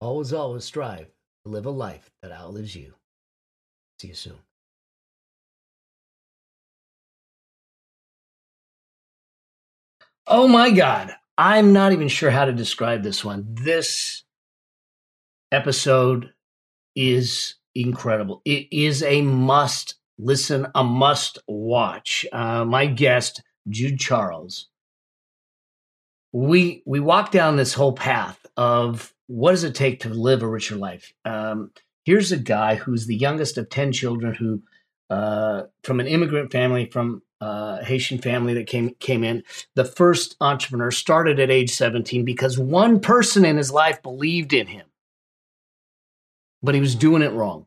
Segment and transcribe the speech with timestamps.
[0.00, 1.06] always, always strive
[1.44, 2.94] to live a life that outlives you.
[4.00, 4.38] See you soon.
[10.26, 11.12] Oh my God.
[11.36, 13.46] I'm not even sure how to describe this one.
[13.48, 14.24] This
[15.50, 16.32] episode
[16.94, 18.42] is incredible.
[18.44, 22.26] It is a must listen, a must watch.
[22.32, 24.68] Uh, my guest, Jude Charles,
[26.32, 30.48] we we walk down this whole path of what does it take to live a
[30.48, 31.12] richer life.
[31.24, 31.70] Um,
[32.04, 34.62] here's a guy who's the youngest of ten children, who
[35.08, 39.42] uh, from an immigrant family from uh, Haitian family that came came in.
[39.74, 44.66] The first entrepreneur started at age 17 because one person in his life believed in
[44.66, 44.86] him,
[46.62, 47.66] but he was doing it wrong,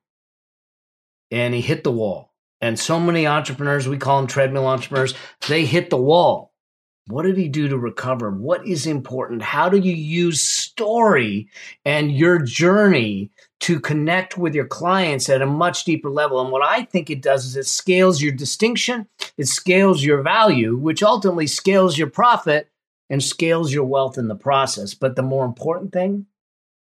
[1.31, 2.31] and he hit the wall.
[2.61, 5.13] And so many entrepreneurs, we call them treadmill entrepreneurs,
[5.49, 6.52] they hit the wall.
[7.07, 8.31] What did he do to recover?
[8.31, 9.41] What is important?
[9.41, 11.49] How do you use story
[11.83, 13.29] and your journey
[13.63, 16.41] to connect with your clients at a much deeper level.
[16.41, 20.75] And what I think it does is it scales your distinction, it scales your value,
[20.75, 22.69] which ultimately scales your profit
[23.09, 24.93] and scales your wealth in the process.
[24.93, 26.25] But the more important thing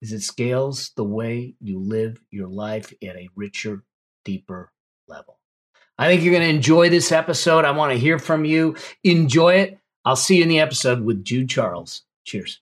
[0.01, 3.85] is it scales the way you live your life at a richer,
[4.25, 4.73] deeper
[5.07, 5.39] level.
[5.97, 7.63] I think you're going to enjoy this episode.
[7.63, 8.75] I want to hear from you.
[9.05, 9.79] Enjoy it.
[10.05, 12.03] I'll see you in the episode with Jude Charles.
[12.23, 12.59] Cheers.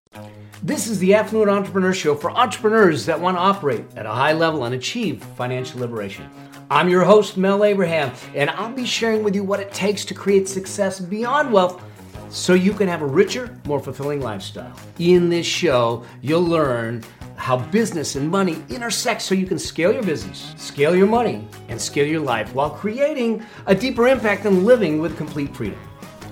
[0.61, 4.33] This is the Affluent Entrepreneur Show for entrepreneurs that want to operate at a high
[4.33, 6.29] level and achieve financial liberation.
[6.69, 10.13] I'm your host, Mel Abraham, and I'll be sharing with you what it takes to
[10.13, 11.83] create success beyond wealth
[12.29, 14.75] so you can have a richer, more fulfilling lifestyle.
[14.99, 17.03] In this show, you'll learn
[17.35, 21.79] how business and money intersect so you can scale your business, scale your money, and
[21.79, 25.79] scale your life while creating a deeper impact and living with complete freedom.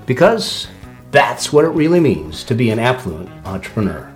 [0.05, 0.67] Because
[1.13, 4.09] that's what it really means to be an affluent entrepreneur.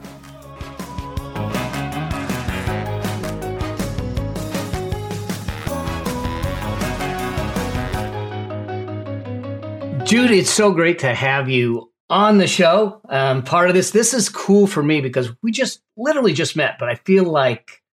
[10.05, 12.99] Judy, it's so great to have you on the show.
[13.09, 16.77] Um, part of this, this is cool for me because we just literally just met,
[16.79, 17.83] but I feel like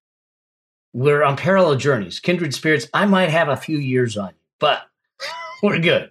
[0.94, 2.87] we're on parallel journeys, kindred spirits.
[2.94, 4.82] I might have a few years on you, but
[5.62, 6.10] we're good.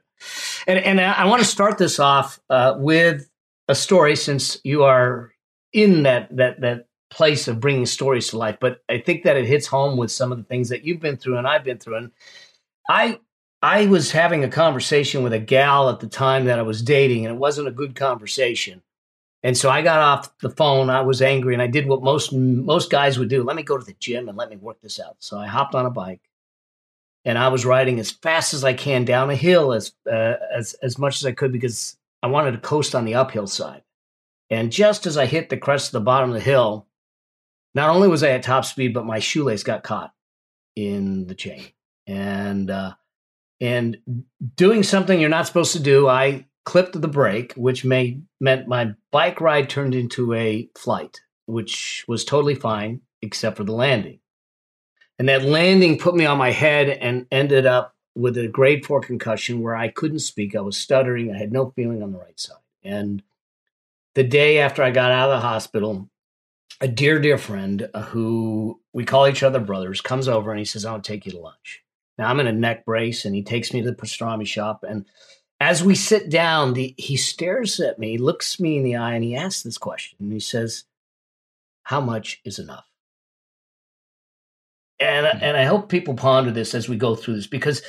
[0.68, 3.30] And, and I want to start this off uh, with
[3.68, 5.34] a story since you are
[5.72, 8.58] in that, that, that place of bringing stories to life.
[8.60, 11.18] But I think that it hits home with some of the things that you've been
[11.18, 11.96] through and I've been through.
[11.96, 12.12] And
[12.90, 13.20] I,
[13.64, 17.26] I was having a conversation with a gal at the time that I was dating,
[17.26, 18.82] and it wasn't a good conversation.
[19.42, 20.90] And so I got off the phone.
[20.90, 23.78] I was angry, and I did what most most guys would do: let me go
[23.78, 25.16] to the gym and let me work this out.
[25.20, 26.20] So I hopped on a bike,
[27.26, 30.74] and I was riding as fast as I can down a hill as uh, as
[30.82, 33.84] as much as I could because I wanted to coast on the uphill side.
[34.50, 36.88] And just as I hit the crest of the bottom of the hill,
[37.74, 40.14] not only was I at top speed, but my shoelace got caught
[40.76, 41.66] in the chain.
[42.06, 42.94] And uh,
[43.62, 43.98] and
[44.56, 48.94] doing something you're not supposed to do, I clipped the brake, which made meant my
[49.12, 53.02] bike ride turned into a flight, which was totally fine.
[53.22, 54.20] except for the landing.
[55.20, 59.02] And that landing put me on my head and ended up with a grade four
[59.02, 60.56] concussion where I couldn't speak.
[60.56, 61.34] I was stuttering.
[61.34, 62.58] I had no feeling on the right side.
[62.84, 63.24] And
[64.16, 66.10] the day after I got out of the hospital,
[66.82, 70.66] a dear, dear friend uh, who we call each other brothers comes over and he
[70.66, 71.84] says, I'll take you to lunch.
[72.18, 74.84] Now I'm in a neck brace and he takes me to the pastrami shop.
[74.88, 75.06] And
[75.60, 79.24] as we sit down, the, he stares at me, looks me in the eye, and
[79.24, 80.18] he asks this question.
[80.20, 80.84] And he says,
[81.84, 82.86] How much is enough?
[85.04, 85.44] And, mm-hmm.
[85.44, 87.82] and I hope people ponder this as we go through this because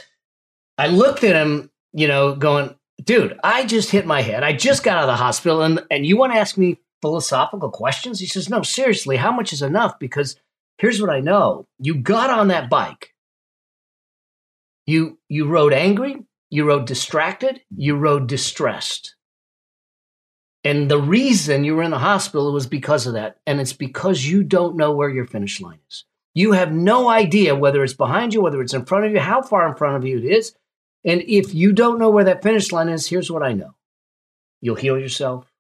[0.77, 4.43] I looked at him, you know, going, dude, I just hit my head.
[4.43, 7.71] I just got out of the hospital, and and you want to ask me philosophical
[7.71, 8.19] questions?
[8.19, 9.99] He says, no, seriously, how much is enough?
[9.99, 10.37] Because
[10.79, 13.15] here's what I know: you got on that bike,
[14.87, 19.15] you you rode angry, you rode distracted, you rode distressed.
[20.65, 23.37] And the reason you were in the hospital was because of that.
[23.47, 26.05] And it's because you don't know where your finish line is.
[26.35, 29.41] You have no idea whether it's behind you, whether it's in front of you, how
[29.41, 30.55] far in front of you it is.
[31.05, 33.75] And if you don't know where that finish line is, here's what I know.
[34.61, 35.53] You'll heal yourself,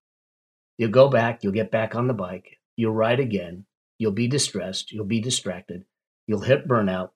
[0.78, 3.66] you'll go back, you'll get back on the bike, you'll ride again,
[3.98, 5.84] you'll be distressed, you'll be distracted,
[6.26, 7.10] you'll hit burnout,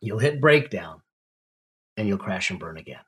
[0.00, 1.00] you'll hit breakdown,
[1.96, 3.00] and you'll crash and burn again.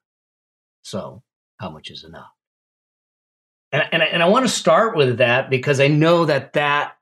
[0.83, 1.23] So,
[1.59, 2.33] how much is enough?
[3.71, 6.97] And, and, and I want to start with that because I know that that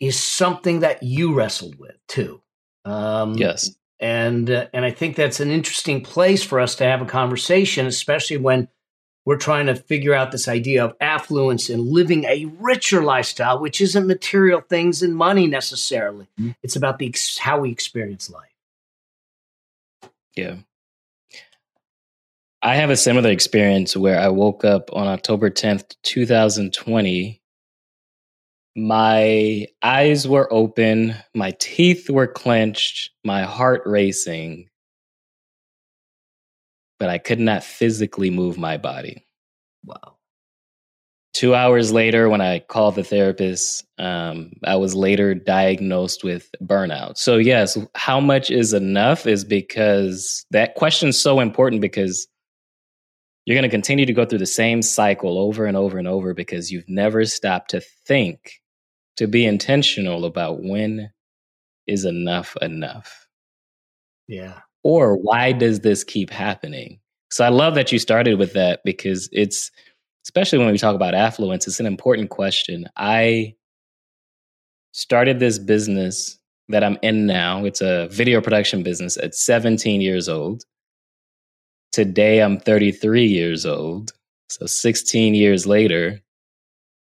[0.00, 2.42] is something that you wrestled with too.
[2.84, 7.00] Um, yes and uh, and I think that's an interesting place for us to have
[7.00, 8.68] a conversation, especially when
[9.24, 13.80] we're trying to figure out this idea of affluence and living a richer lifestyle, which
[13.80, 16.28] isn't material things and money necessarily.
[16.38, 16.52] Mm-hmm.
[16.62, 18.50] It's about the how we experience life.
[20.36, 20.56] Yeah.
[22.62, 27.40] I have a similar experience where I woke up on October 10th, 2020
[28.76, 34.68] my eyes were open, my teeth were clenched, my heart racing,
[36.98, 39.24] but I could not physically move my body.
[39.82, 40.18] Wow.
[41.32, 47.16] Two hours later, when I called the therapist, um, I was later diagnosed with burnout.
[47.16, 52.28] So, yes, how much is enough is because that question is so important because
[53.46, 56.34] you're going to continue to go through the same cycle over and over and over
[56.34, 58.60] because you've never stopped to think
[59.16, 61.10] to be intentional about when
[61.86, 63.26] is enough enough.
[64.28, 64.60] Yeah.
[64.82, 67.00] Or why does this keep happening?
[67.30, 69.70] So I love that you started with that because it's,
[70.24, 72.86] especially when we talk about affluence, it's an important question.
[72.96, 73.54] I
[74.92, 77.64] started this business that I'm in now.
[77.64, 80.64] It's a video production business at 17 years old.
[81.92, 84.12] Today I'm 33 years old.
[84.48, 86.20] So 16 years later,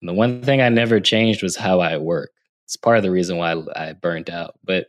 [0.02, 2.32] and the one thing I never changed was how I work.
[2.66, 4.58] It's part of the reason why I burnt out.
[4.64, 4.88] But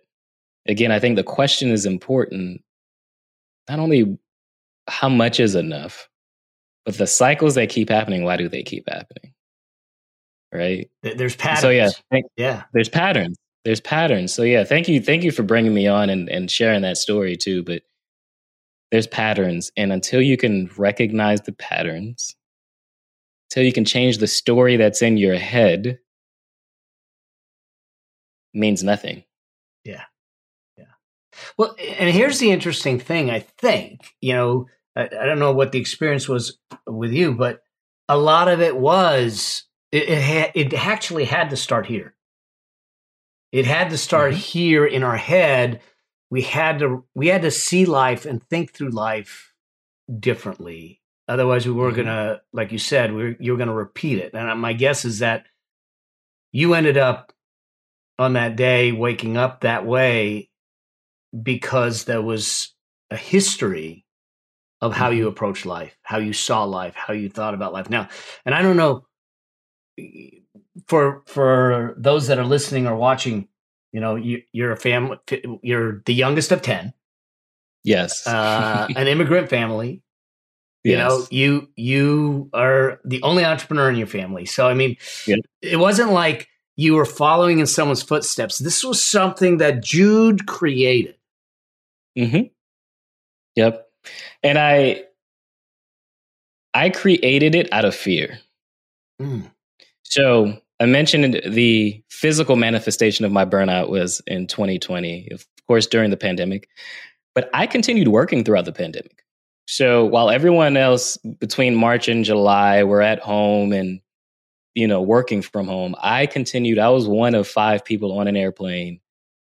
[0.68, 2.62] again, I think the question is important.
[3.70, 4.18] Not only
[4.88, 6.10] how much is enough,
[6.84, 9.34] but the cycles that keep happening, why do they keep happening?
[10.52, 10.90] Right?
[11.04, 11.62] There's patterns.
[11.62, 12.64] So yeah, thank, yeah.
[12.74, 13.38] There's patterns.
[13.66, 14.34] There's patterns.
[14.34, 15.00] So yeah, thank you.
[15.00, 17.64] Thank you for bringing me on and, and sharing that story too.
[17.64, 17.84] But
[18.92, 19.72] there's patterns.
[19.78, 22.36] And until you can recognize the patterns,
[23.54, 26.00] till you can change the story that's in your head
[28.52, 29.24] means nothing.
[29.84, 30.06] Yeah.
[30.76, 30.86] Yeah.
[31.56, 35.72] Well, and here's the interesting thing, I think, you know, I, I don't know what
[35.72, 37.62] the experience was with you, but
[38.10, 42.16] a lot of it was it, it, ha- it actually had to start here.
[43.52, 44.40] It had to start mm-hmm.
[44.40, 45.80] here in our head.
[46.32, 49.54] We had to we had to see life and think through life
[50.20, 52.04] differently Otherwise, we were mm-hmm.
[52.04, 54.34] gonna, like you said, we you're gonna repeat it.
[54.34, 55.46] And my guess is that
[56.52, 57.34] you ended up
[58.20, 60.50] on that day waking up that way
[61.42, 62.74] because there was
[63.10, 64.06] a history
[64.82, 65.30] of how you mm-hmm.
[65.30, 67.90] approach life, how you saw life, how you thought about life.
[67.90, 68.10] Now,
[68.46, 69.06] and I don't know
[70.88, 73.48] for for those that are listening or watching,
[73.92, 75.18] you know, you, you're a family,
[75.62, 76.94] you're the youngest of ten.
[77.84, 80.03] Yes, uh, an immigrant family.
[80.84, 81.10] You yes.
[81.10, 84.46] know, you you are the only entrepreneur in your family.
[84.46, 85.38] So I mean, yeah.
[85.62, 88.58] it wasn't like you were following in someone's footsteps.
[88.58, 91.16] This was something that Jude created.
[92.18, 92.48] Mm-hmm.
[93.56, 93.88] Yep.
[94.42, 95.04] And I
[96.74, 98.40] I created it out of fear.
[99.22, 99.50] Mm.
[100.04, 106.10] So I mentioned the physical manifestation of my burnout was in 2020, of course, during
[106.10, 106.68] the pandemic.
[107.36, 109.23] But I continued working throughout the pandemic.
[109.66, 114.02] So while everyone else between March and July were at home and
[114.76, 116.80] you know, working from home, I continued.
[116.80, 119.00] I was one of five people on an airplane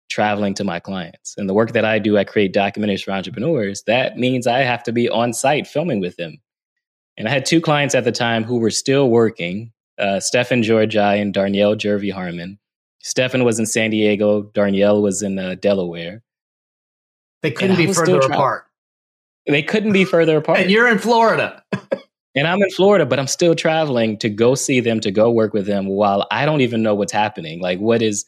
[0.09, 1.35] traveling to my clients.
[1.37, 3.83] And the work that I do, I create documentaries for entrepreneurs.
[3.87, 6.37] That means I have to be on site filming with them.
[7.17, 10.97] And I had two clients at the time who were still working uh, Stefan Georgi
[10.97, 12.57] and Darnyelle Jervey Harmon.
[12.99, 16.23] Stefan was in San Diego, Darnyelle was in uh, Delaware.
[17.43, 18.65] They couldn't be further apart.
[19.47, 20.59] They couldn't be further apart.
[20.59, 21.63] and you're in Florida.
[22.35, 25.53] and I'm in Florida, but I'm still traveling to go see them, to go work
[25.53, 27.61] with them while I don't even know what's happening.
[27.61, 28.25] Like, what is,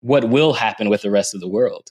[0.00, 1.90] what will happen with the rest of the world?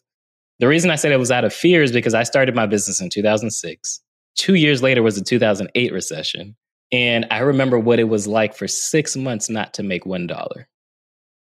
[0.60, 3.00] The reason I said it was out of fear is because I started my business
[3.00, 4.01] in 2006.
[4.36, 6.56] Two years later was the 2008 recession.
[6.92, 10.66] And I remember what it was like for six months not to make $1.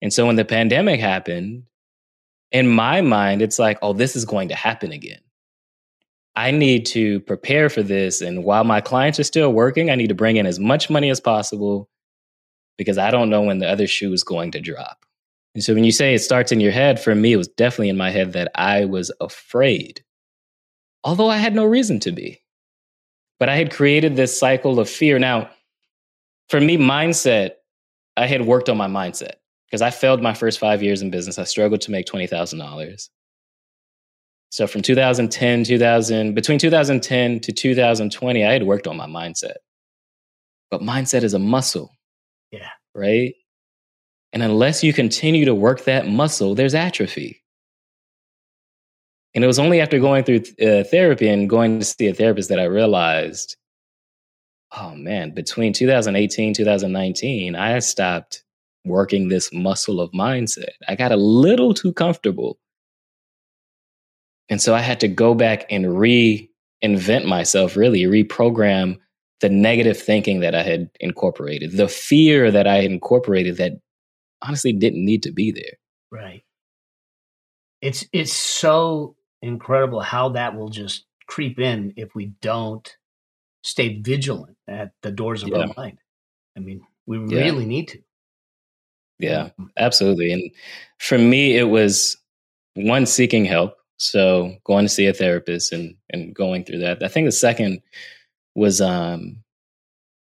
[0.02, 1.64] And so when the pandemic happened,
[2.50, 5.20] in my mind, it's like, oh, this is going to happen again.
[6.34, 8.20] I need to prepare for this.
[8.20, 11.10] And while my clients are still working, I need to bring in as much money
[11.10, 11.88] as possible
[12.78, 15.04] because I don't know when the other shoe is going to drop.
[15.54, 17.90] And so when you say it starts in your head, for me, it was definitely
[17.90, 20.02] in my head that I was afraid,
[21.04, 22.40] although I had no reason to be.
[23.38, 25.18] But I had created this cycle of fear.
[25.18, 25.50] Now,
[26.48, 27.52] for me, mindset,
[28.16, 29.32] I had worked on my mindset
[29.66, 31.38] because I failed my first five years in business.
[31.38, 33.08] I struggled to make $20,000.
[34.52, 39.56] So from 2010, 2000, between 2010 to 2020, I had worked on my mindset.
[40.70, 41.96] But mindset is a muscle.
[42.50, 42.68] Yeah.
[42.94, 43.34] Right?
[44.34, 47.42] And unless you continue to work that muscle, there's atrophy.
[49.34, 52.50] And it was only after going through uh, therapy and going to see a therapist
[52.50, 53.56] that I realized,
[54.76, 58.44] oh man, between 2018, 2019, I stopped
[58.84, 60.74] working this muscle of mindset.
[60.86, 62.58] I got a little too comfortable
[64.52, 68.98] and so I had to go back and reinvent myself, really reprogram
[69.40, 73.80] the negative thinking that I had incorporated, the fear that I had incorporated that
[74.42, 75.78] honestly didn't need to be there.
[76.10, 76.44] Right.
[77.80, 82.94] It's it's so incredible how that will just creep in if we don't
[83.62, 85.60] stay vigilant at the doors of yeah.
[85.60, 85.96] our mind.
[86.58, 87.40] I mean, we yeah.
[87.40, 88.02] really need to.
[89.18, 90.30] Yeah, um, absolutely.
[90.30, 90.50] And
[90.98, 92.18] for me, it was
[92.74, 97.02] one seeking help so going to see a therapist and and going through that.
[97.02, 97.80] I think the second
[98.56, 99.36] was um,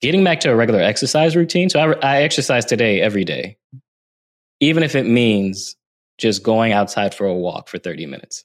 [0.01, 1.69] getting back to a regular exercise routine.
[1.69, 3.57] So I, I exercise today every day,
[4.59, 5.77] even if it means
[6.17, 8.43] just going outside for a walk for 30 minutes.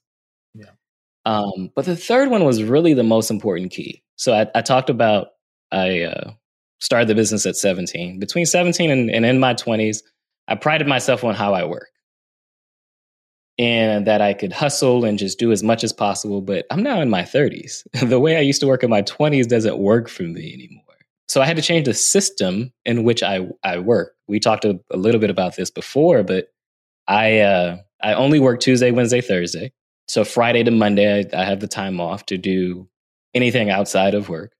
[0.54, 0.71] Yeah.
[1.25, 4.02] Um, but the third one was really the most important key.
[4.14, 5.30] So I, I talked about
[5.73, 6.30] I uh,
[6.78, 8.21] started the business at 17.
[8.21, 10.02] Between 17 and, and in my 20s,
[10.47, 11.88] I prided myself on how I work
[13.58, 16.42] and that I could hustle and just do as much as possible.
[16.42, 17.84] But I'm now in my 30s.
[18.08, 20.82] the way I used to work in my 20s doesn't work for me anymore.
[21.28, 24.14] So I had to change the system in which I, I work.
[24.28, 26.48] We talked a, a little bit about this before, but
[27.08, 29.72] I uh, I only work Tuesday, Wednesday, Thursday.
[30.08, 32.88] So Friday to Monday, I, I have the time off to do
[33.34, 34.52] anything outside of work.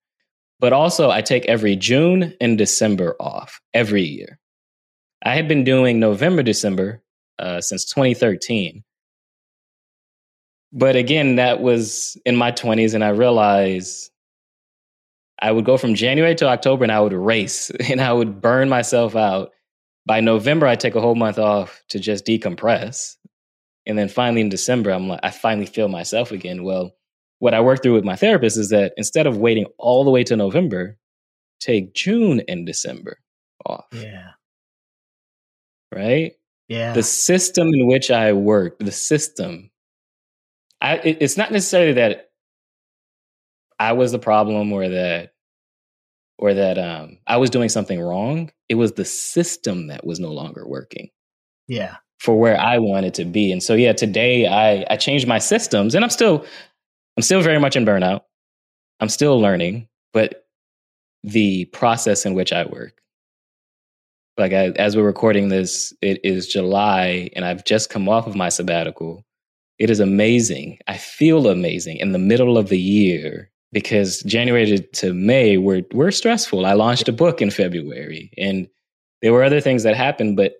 [0.58, 4.38] But also, I take every June and December off every year.
[5.24, 7.02] I had been doing November, December
[7.38, 8.83] uh, since 2013.
[10.73, 14.11] But again, that was in my 20s, and I realized
[15.38, 18.69] I would go from January to October and I would race and I would burn
[18.69, 19.50] myself out.
[20.07, 23.16] By November, I take a whole month off to just decompress.
[23.87, 26.62] And then finally in December, I'm like, I finally feel myself again.
[26.62, 26.93] Well,
[27.40, 30.23] what I work through with my therapist is that instead of waiting all the way
[30.25, 30.97] to November,
[31.61, 33.19] take June and December
[33.64, 33.87] off.
[33.93, 34.31] Yeah.
[35.93, 36.35] Right?
[36.68, 36.92] Yeah.
[36.92, 39.70] The system in which I work, the system,
[40.80, 42.30] I, it, it's not necessarily that
[43.78, 45.32] I was the problem or that
[46.38, 48.50] or that um, I was doing something wrong.
[48.68, 51.08] It was the system that was no longer working.
[51.66, 51.96] Yeah.
[52.20, 53.52] For where I wanted to be.
[53.52, 56.44] And so yeah, today I I changed my systems and I'm still
[57.16, 58.23] I'm still very much in burnout.
[59.00, 60.46] I'm still learning, but
[61.23, 63.00] the process in which I work
[64.38, 68.37] like I, as we're recording this, it is July, and I've just come off of
[68.37, 69.25] my sabbatical.
[69.78, 70.78] It is amazing.
[70.87, 76.11] I feel amazing in the middle of the year because January to, May were were
[76.11, 76.66] stressful.
[76.66, 78.69] I launched a book in February, and
[79.23, 80.55] there were other things that happened, but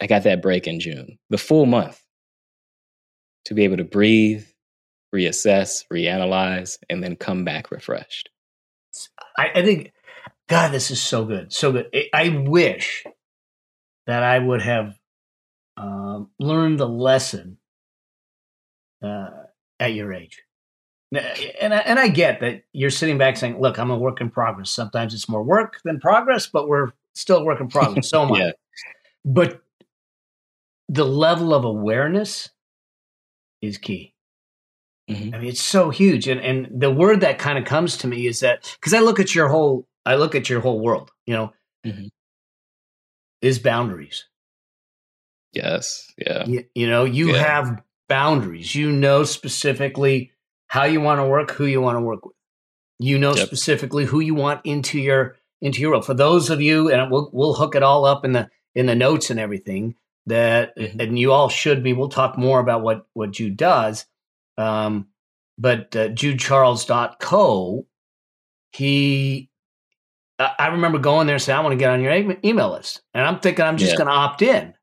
[0.00, 2.00] I got that break in June, the full month,
[3.44, 4.44] to be able to breathe,
[5.14, 8.30] reassess, reanalyze, and then come back refreshed.
[9.36, 9.92] I, I think
[10.48, 11.94] God, this is so good, so good.
[12.12, 13.04] I wish
[14.06, 14.98] that I would have
[15.76, 17.58] um, learned the lesson
[19.02, 19.30] uh,
[19.80, 20.42] at your age.
[21.60, 24.30] And I, and I get that you're sitting back saying, "Look, I'm a work in
[24.30, 24.70] progress.
[24.70, 28.08] Sometimes it's more work than progress, but we're still a work in progress.
[28.08, 28.38] So am I.
[28.40, 28.50] Yeah.
[29.24, 29.62] But
[30.88, 32.50] the level of awareness
[33.62, 34.14] is key.
[35.08, 35.34] Mhm.
[35.34, 36.28] I mean, it's so huge.
[36.28, 39.20] And and the word that kind of comes to me is that because I look
[39.20, 41.52] at your whole I look at your whole world, you know,
[41.86, 42.10] Mhm.
[43.40, 44.24] is boundaries.
[45.52, 46.12] Yes.
[46.18, 46.44] Yeah.
[46.46, 47.42] You, you know, you Yeah.
[47.42, 48.74] have boundaries.
[48.74, 50.32] You know specifically
[50.66, 52.34] how you want to work, who you want to work with.
[52.98, 53.46] You know Yep.
[53.46, 56.02] specifically who you want into your into your role.
[56.02, 58.94] For those of you, and we'll we'll hook it all up in the in the
[58.94, 59.94] notes and everything
[60.26, 61.00] that, Mhm.
[61.00, 61.92] and you all should be.
[61.92, 64.06] We'll talk more about what what Jude does.
[64.58, 65.08] Um,
[65.58, 67.86] but uh, JudeCharles.co,
[68.72, 69.50] he,
[70.38, 73.02] I remember going there and saying, I want to get on your email list.
[73.14, 73.98] And I'm thinking I'm just Yeah.
[73.98, 74.74] going to opt in.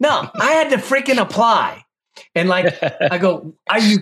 [0.00, 1.84] No, I had to freaking apply.
[2.34, 2.74] And like,
[3.12, 3.98] I go, are you,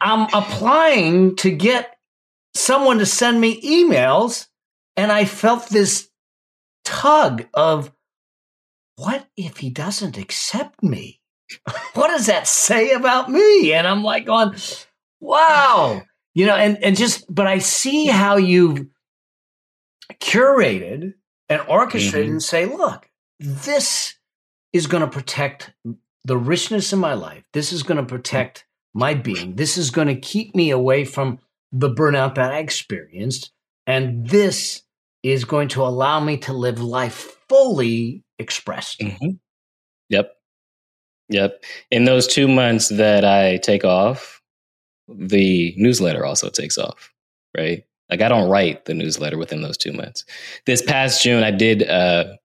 [0.00, 1.96] I'm applying to get
[2.54, 4.46] someone to send me emails.
[4.96, 6.08] And I felt this
[6.84, 7.92] tug of,
[8.96, 11.20] what if he doesn't accept me?
[11.94, 13.72] what does that say about me?
[13.72, 14.54] And I'm like going,
[15.20, 16.02] wow.
[16.34, 18.86] You know, and, and just, but I see how you've
[20.20, 21.14] curated
[21.48, 22.32] and orchestrated Mhm.
[22.32, 23.08] and say, look,
[23.38, 24.14] this
[24.72, 25.72] is going to protect
[26.24, 27.44] the richness in my life.
[27.52, 29.56] This is going to protect my being.
[29.56, 31.38] This is going to keep me away from
[31.72, 33.52] the burnout that I experienced.
[33.86, 34.82] And this
[35.22, 39.00] is going to allow me to live life fully expressed.
[39.00, 39.38] Mhm.
[40.10, 40.34] Yep.
[41.30, 41.64] Yep.
[41.90, 44.42] In those two months that I take off,
[45.08, 47.12] the newsletter also takes off,
[47.56, 47.84] right?
[48.10, 50.24] Like I don't write the newsletter within those two months.
[50.66, 52.36] This past June, I did uh,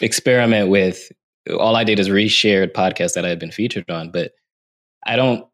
[0.00, 1.10] experiment with.
[1.58, 4.32] All I did is reshared podcasts that I had been featured on, but
[5.06, 5.46] I don't.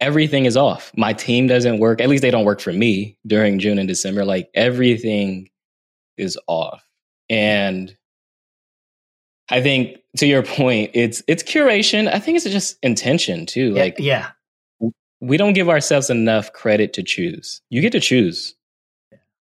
[0.00, 0.92] Everything is off.
[0.96, 2.00] My team doesn't work.
[2.00, 4.24] At least they don't work for me during June and December.
[4.24, 5.48] Like everything
[6.16, 6.86] is off,
[7.28, 7.96] and
[9.50, 12.12] I think to your point, it's it's curation.
[12.12, 13.72] I think it's just intention too.
[13.74, 14.30] Yeah, Like yeah,
[15.20, 17.60] we don't give ourselves enough credit to choose.
[17.70, 18.54] You get to choose.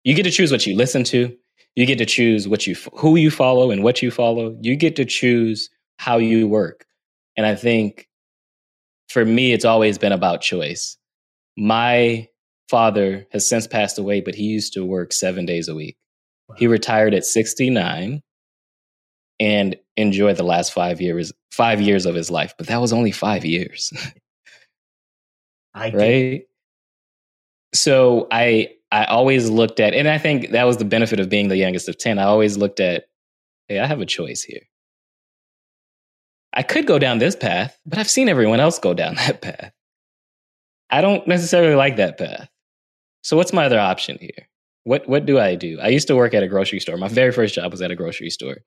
[0.04, 1.36] You get to choose what you listen to.
[1.76, 4.56] You get to choose what you who you follow and what you follow.
[4.60, 6.86] You get to choose how you work.
[7.36, 8.08] And I think
[9.08, 10.96] for me it's always been about choice.
[11.56, 12.28] My
[12.68, 15.96] father has since passed away, but he used to work 7 days a week.
[16.56, 18.22] He retired at 69
[19.40, 23.12] and enjoyed the last 5 years 5 years of his life, but that was only
[23.12, 23.92] 5 years.
[25.74, 26.42] I right
[27.74, 31.48] so i i always looked at and i think that was the benefit of being
[31.48, 33.04] the youngest of 10 i always looked at
[33.68, 34.62] hey i have a choice here.
[36.54, 39.72] I could go down this path but i've seen everyone else go down that path.
[40.90, 42.48] I don't necessarily like that path.
[43.22, 44.48] So what's my other option here?
[44.84, 45.78] What what do i do?
[45.80, 46.96] I used to work at a grocery store.
[46.96, 48.58] My very first job was at a grocery store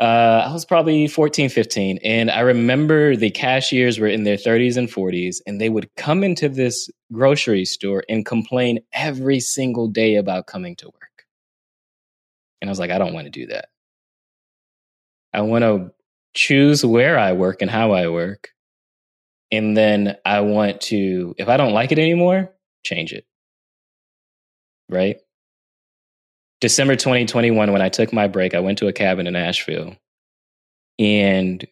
[0.00, 1.98] uh, I was probably 14, 15.
[2.02, 6.24] And I remember the cashiers were in their 30s and 40s, and they would come
[6.24, 11.26] into this grocery store and complain every single day about coming to work.
[12.60, 13.66] And I was like, I don't want to do that.
[15.34, 15.92] I want to
[16.32, 18.48] choose where I work and how I work.
[19.52, 23.26] And then I want to, if I don't like it anymore, change it.
[24.88, 25.18] Right?
[26.60, 29.96] December 2021, when I took my break, I went to a cabin in Asheville
[30.98, 31.66] and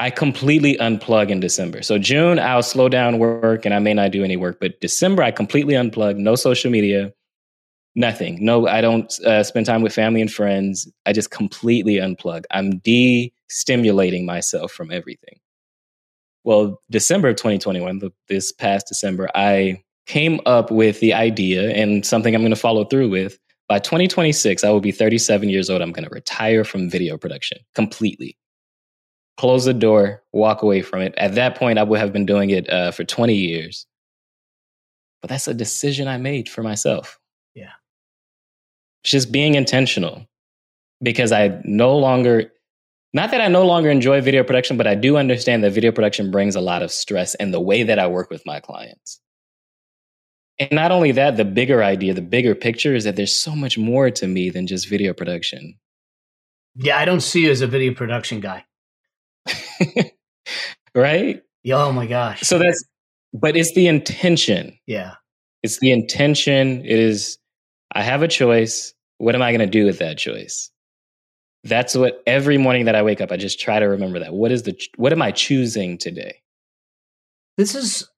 [0.00, 1.82] I completely unplug in December.
[1.82, 5.22] So June, I'll slow down work and I may not do any work, but December,
[5.22, 7.12] I completely unplug, no social media,
[7.94, 8.44] nothing.
[8.44, 10.90] No, I don't uh, spend time with family and friends.
[11.06, 12.44] I just completely unplug.
[12.50, 15.38] I'm de-stimulating myself from everything.
[16.44, 22.06] Well, December of 2021, the, this past December, I came up with the idea and
[22.06, 25.82] something I'm going to follow through with by 2026, I will be 37 years old.
[25.82, 28.36] I'm going to retire from video production completely.
[29.36, 31.14] Close the door, walk away from it.
[31.16, 33.86] At that point, I would have been doing it uh, for 20 years.
[35.20, 37.18] But that's a decision I made for myself.
[37.54, 37.72] Yeah.
[39.04, 40.26] It's just being intentional
[41.02, 42.50] because I no longer,
[43.12, 46.30] not that I no longer enjoy video production, but I do understand that video production
[46.30, 49.20] brings a lot of stress in the way that I work with my clients.
[50.58, 53.78] And not only that, the bigger idea, the bigger picture is that there's so much
[53.78, 55.78] more to me than just video production.
[56.74, 58.64] Yeah, I don't see you as a video production guy.
[60.94, 61.42] right?
[61.62, 62.40] Yeah, Oh my gosh.
[62.42, 62.84] So that's,
[63.32, 64.78] but it's the intention.
[64.86, 65.14] yeah.
[65.64, 66.84] It's the intention.
[66.84, 67.36] It is,
[67.92, 68.94] I have a choice.
[69.18, 70.70] What am I going to do with that choice?
[71.64, 74.32] That's what every morning that I wake up, I just try to remember that.
[74.32, 76.42] What is the, what am I choosing today?
[77.56, 78.08] This is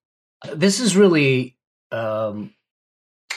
[0.53, 1.57] this is really
[1.91, 2.53] um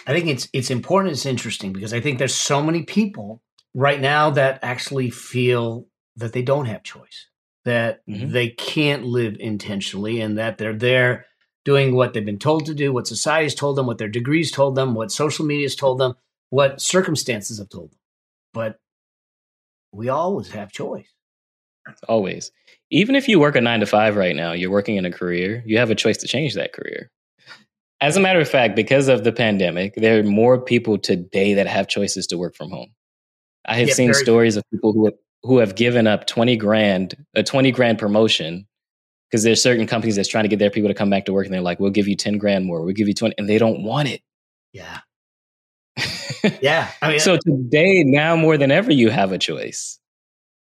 [0.07, 3.43] I think it's it's important it's interesting because I think there's so many people
[3.75, 5.87] right now that actually feel
[6.17, 7.29] that they don't have choice,
[7.65, 8.31] that mm-hmm.
[8.31, 11.27] they can't live intentionally, and that they're there
[11.65, 14.75] doing what they've been told to do, what society's told them, what their degrees told
[14.75, 16.15] them, what social media's told them,
[16.51, 17.99] what circumstances have told them.
[18.53, 18.79] But
[19.93, 21.09] we always have choice.
[22.09, 22.53] Always.
[22.91, 25.63] Even if you work a nine to five right now, you're working in a career,
[25.67, 27.11] you have a choice to change that career.
[28.05, 31.67] As a matter of fact, because of the pandemic, there are more people today that
[31.67, 32.91] have choices to work from home.
[33.65, 37.15] I have yeah, seen stories of people who have, who have given up 20 grand,
[37.35, 38.67] a 20 grand promotion
[39.31, 41.47] because there's certain companies that's trying to get their people to come back to work
[41.47, 42.83] and they're like, we'll give you 10 grand more.
[42.83, 44.21] We'll give you 20 and they don't want it.
[44.75, 44.99] Yeah.
[46.61, 46.91] yeah.
[47.01, 49.99] I mean, so uh today, now more than ever, you have a choice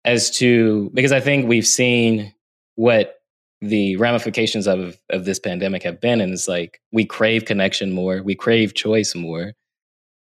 [0.05, 2.33] as to, because I think we've seen
[2.75, 3.16] what
[3.61, 6.21] the ramifications of, of this pandemic have been.
[6.21, 8.21] And it's like, we crave connection more.
[8.21, 9.53] We crave choice more.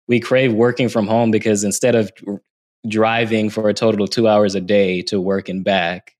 [0.08, 2.12] We crave working from home because instead of
[2.88, 6.16] driving for a total of two hours a day to work and back,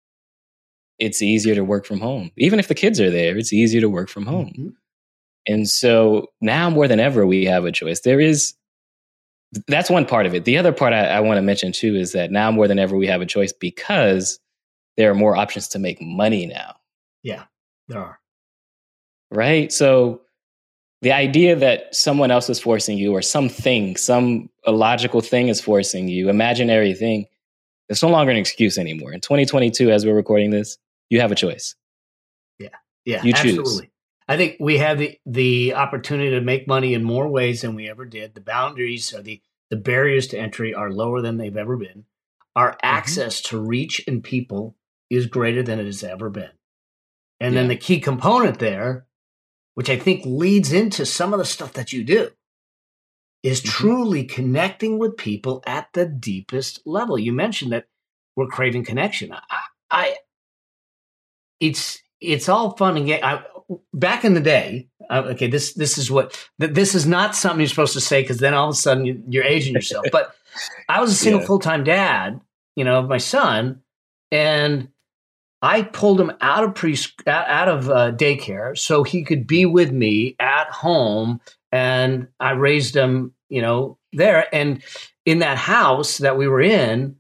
[1.00, 2.32] it's easier to work from home.
[2.38, 4.48] Even if the kids are there, it's easier to work from home.
[4.50, 4.70] Mm-hmm.
[5.48, 8.02] And so now more than ever, we have a choice.
[8.02, 8.54] There is,
[9.68, 10.44] that's one part of it.
[10.44, 12.98] The other part I, I want to mention too is that now more than ever,
[12.98, 14.40] we have a choice because
[14.98, 16.76] there are more options to make money now.
[17.24, 17.46] Yeah,
[17.88, 18.20] there are.
[19.32, 19.72] Right.
[19.72, 20.22] So
[21.02, 26.08] the idea that someone else is forcing you or something, some illogical thing is forcing
[26.08, 27.26] you, imaginary thing,
[27.88, 29.14] it's no longer an excuse anymore.
[29.14, 30.78] In 2022, as we're recording this,
[31.10, 31.76] you have a choice.
[32.60, 32.70] Yeah.
[33.06, 33.24] Yeah.
[33.24, 33.58] You choose.
[33.58, 33.92] Absolutely.
[34.28, 37.90] I think we have the, the opportunity to make money in more ways than we
[37.90, 38.36] ever did.
[38.36, 42.06] The boundaries or the, the barriers to entry are lower than they've ever been.
[42.56, 42.80] Our mm-hmm.
[42.84, 44.76] access to reach and people
[45.10, 46.52] is greater than it has ever been.
[47.40, 47.62] And yeah.
[47.62, 49.06] then the key component there,
[49.76, 52.32] which I think leads into some of the stuff that you do,
[53.44, 53.70] is mm-hmm.
[53.70, 57.18] truly connecting with people at the deepest level.
[57.18, 57.88] You mentioned that
[58.36, 59.32] we're craving connection.
[59.34, 59.42] I,
[59.90, 60.16] I
[61.60, 63.22] it's it's all fun and game.
[63.24, 63.44] I,
[63.94, 67.68] back in the day, uh, okay, this this is what this is not something you're
[67.68, 70.06] supposed to say because then all of a sudden you, are aging yourself.
[70.12, 70.36] but
[70.90, 71.48] I was a single yeah.
[71.48, 72.42] full time dad,
[72.76, 73.82] you know, of my son,
[74.32, 74.90] and
[75.62, 79.92] I pulled him out of pre out of uh, daycare so he could be with
[79.92, 81.42] me at home,
[81.72, 84.54] and I raised him, you know, there.
[84.56, 84.82] And
[85.26, 87.18] in that house that we were in,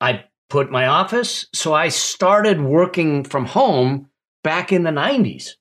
[0.00, 1.46] I put my office.
[1.52, 4.08] So I started working from home
[4.44, 5.54] back in the '90s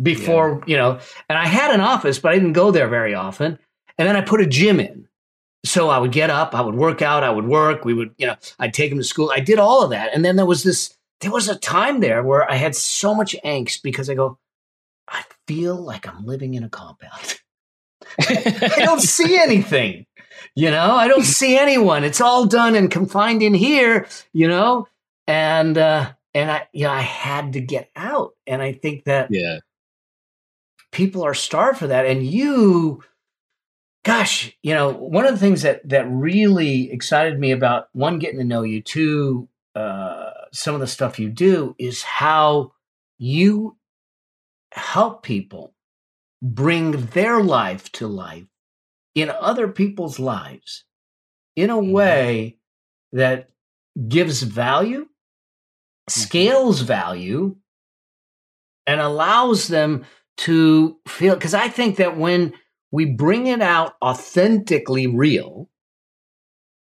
[0.00, 0.70] before, yeah.
[0.70, 3.58] you know, and I had an office, but I didn't go there very often.
[3.98, 5.08] And then I put a gym in.
[5.62, 7.84] So I would get up, I would work out, I would work.
[7.84, 9.30] We would, you know, I'd take him to school.
[9.34, 12.22] I did all of that, and then there was this there was a time there
[12.22, 14.38] where I had so much angst because I go,
[15.08, 17.40] I feel like I'm living in a compound.
[18.18, 20.06] I don't see anything,
[20.54, 22.04] you know, I don't see anyone.
[22.04, 24.88] It's all done and confined in here, you know,
[25.26, 28.32] and, uh, and I, you know, I had to get out.
[28.46, 29.58] And I think that, yeah,
[30.92, 32.06] people are starved for that.
[32.06, 33.02] And you,
[34.04, 38.38] gosh, you know, one of the things that, that really excited me about one, getting
[38.38, 42.72] to know you, two, uh, some of the stuff you do is how
[43.18, 43.76] you
[44.72, 45.74] help people
[46.42, 48.46] bring their life to life
[49.14, 50.84] in other people's lives
[51.56, 51.92] in a mm-hmm.
[51.92, 52.58] way
[53.12, 53.48] that
[54.08, 56.20] gives value, mm-hmm.
[56.20, 57.56] scales value,
[58.86, 60.04] and allows them
[60.38, 61.34] to feel.
[61.34, 62.54] Because I think that when
[62.90, 65.68] we bring it out authentically real,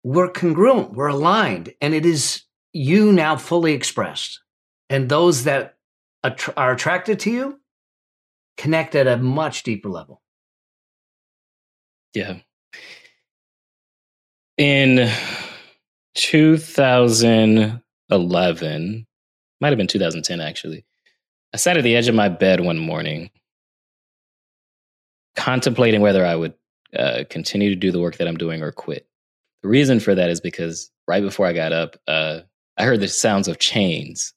[0.03, 4.41] we're congruent, we're aligned, and it is you now fully expressed.
[4.89, 5.77] And those that
[6.23, 7.59] are attracted to you
[8.57, 10.21] connect at a much deeper level.
[12.13, 12.39] Yeah.
[14.57, 15.09] In
[16.15, 19.07] 2011,
[19.59, 20.85] might have been 2010 actually,
[21.53, 23.29] I sat at the edge of my bed one morning
[25.35, 26.53] contemplating whether I would
[26.97, 29.07] uh, continue to do the work that I'm doing or quit.
[29.63, 32.41] The reason for that is because right before I got up, uh,
[32.77, 34.33] I heard the sounds of chains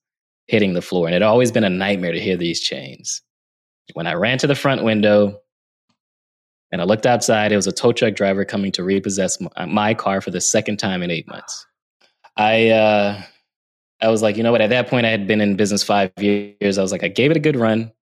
[0.47, 3.23] hitting the floor, and it had always been a nightmare to hear these chains.
[3.95, 5.41] When I ran to the front window
[6.73, 10.21] and I looked outside, it was a tow truck driver coming to repossess my car
[10.21, 11.67] for the second time in eight months.
[12.37, 13.23] I uh,
[14.03, 14.61] I was like, you know what?
[14.61, 16.79] At that point, I had been in business five years.
[16.79, 17.93] I was like, I gave it a good run.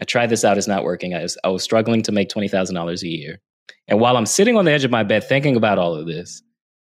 [0.00, 1.14] I tried this out; it's not working.
[1.14, 3.40] I was I was struggling to make twenty thousand dollars a year.
[3.88, 6.42] And while I'm sitting on the edge of my bed thinking about all of this,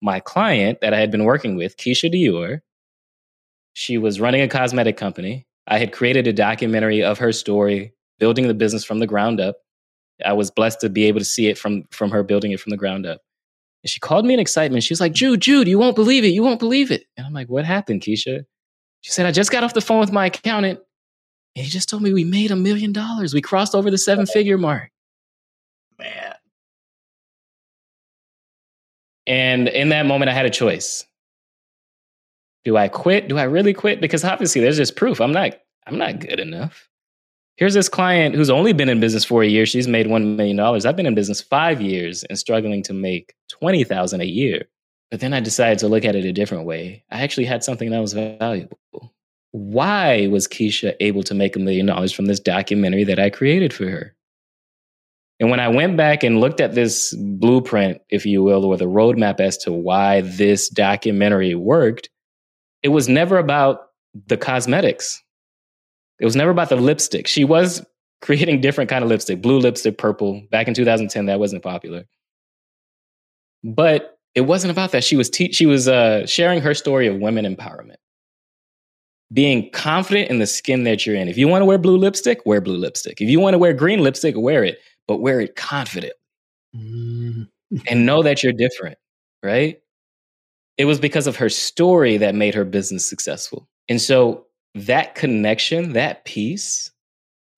[0.03, 2.59] my client that I had been working with, Keisha Dior,
[3.73, 5.47] she was running a cosmetic company.
[5.65, 9.55] I had created a documentary of her story, building the business from the ground up.
[10.23, 12.71] I was blessed to be able to see it from from her building it from
[12.71, 13.21] the ground up.
[13.83, 14.83] And she called me in excitement.
[14.83, 16.29] She was like, Jude, Jude, you won't believe it.
[16.29, 17.05] You won't believe it.
[17.17, 18.43] And I'm like, what happened, Keisha?
[19.01, 20.79] She said, I just got off the phone with my accountant.
[21.55, 23.33] And he just told me we made a million dollars.
[23.33, 24.91] We crossed over the seven figure mark.
[25.97, 26.32] Man.
[29.25, 31.05] And in that moment, I had a choice.
[32.65, 33.27] Do I quit?
[33.27, 34.01] Do I really quit?
[34.01, 35.19] Because obviously there's this proof.
[35.19, 36.89] I'm not, I'm not good enough.
[37.57, 39.65] Here's this client who's only been in business for a year.
[39.65, 40.59] She's made $1 million.
[40.59, 44.65] I've been in business five years and struggling to make 20,000 a year.
[45.11, 47.03] But then I decided to look at it a different way.
[47.11, 48.79] I actually had something that was valuable.
[49.51, 53.71] Why was Keisha able to make a million dollars from this documentary that I created
[53.71, 54.15] for her?
[55.43, 58.85] And when I went back and looked at this blueprint, if you will, or the
[58.85, 62.09] roadmap as to why this documentary worked,
[62.81, 63.89] it was never about
[64.27, 65.21] the cosmetics.
[66.21, 67.27] It was never about the lipstick.
[67.27, 67.85] She was
[68.21, 70.41] creating different kind of lipstick, blue lipstick, purple.
[70.49, 72.05] Back in 2010, that wasn't popular.
[73.65, 75.03] But it wasn't about that.
[75.03, 77.97] She was te- she was uh, sharing her story of women empowerment,
[79.33, 81.27] being confident in the skin that you're in.
[81.27, 83.19] If you want to wear blue lipstick, wear blue lipstick.
[83.19, 86.13] If you want to wear green lipstick, wear it, but wear it confident
[86.75, 87.47] mm.
[87.87, 88.97] and know that you're different.
[89.41, 89.79] Right?
[90.77, 95.93] It was because of her story that made her business successful, and so that connection,
[95.93, 96.91] that piece,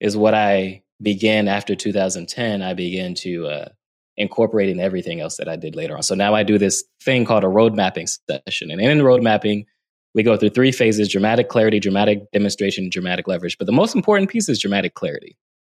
[0.00, 2.62] is what I began after 2010.
[2.62, 3.68] I began to uh,
[4.16, 6.02] incorporating everything else that I did later on.
[6.02, 8.70] So now I do this thing called a road mapping session.
[8.70, 9.66] And in road mapping,
[10.14, 13.58] we go through three phases dramatic clarity, dramatic demonstration, dramatic leverage.
[13.58, 15.36] But the most important piece is dramatic clarity.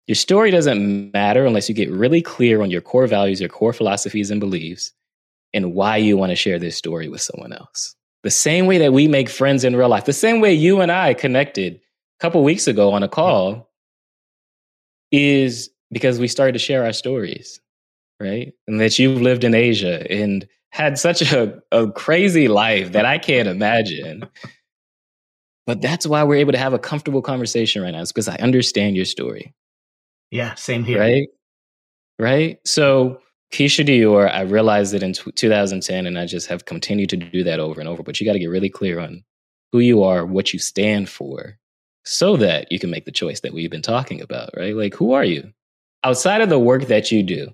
[0.10, 3.72] Your story doesn't matter unless you get really clear on your core values, your core
[3.72, 4.92] philosophies and beliefs,
[5.54, 7.96] and why you want to share this story with someone else.
[8.24, 10.92] The same way that we make friends in real life, the same way you and
[10.92, 11.80] I connected a
[12.20, 13.70] couple weeks ago on a call
[15.12, 17.62] is because we started to share our stories
[18.20, 18.54] right?
[18.68, 23.18] And that you've lived in Asia and had such a, a crazy life that I
[23.18, 24.24] can't imagine.
[25.66, 28.02] But that's why we're able to have a comfortable conversation right now.
[28.02, 29.54] is because I understand your story.
[30.32, 31.00] Yeah, same here.
[31.00, 31.28] Right?
[32.20, 32.60] Right?
[32.66, 33.22] So,
[33.54, 37.44] Keisha Dior, I realized it in t- 2010, and I just have continued to do
[37.44, 38.04] that over and over.
[38.04, 39.24] But you got to get really clear on
[39.72, 41.58] who you are, what you stand for,
[42.06, 44.76] so that you can make the choice that we've been talking about, right?
[44.76, 45.52] Like, who are you?
[46.04, 47.54] Outside of the work that you do,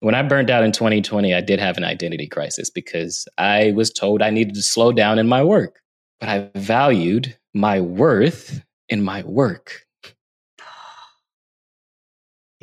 [0.00, 3.90] when I burned out in 2020, I did have an identity crisis because I was
[3.90, 5.80] told I needed to slow down in my work,
[6.20, 9.83] but I valued my worth in my work.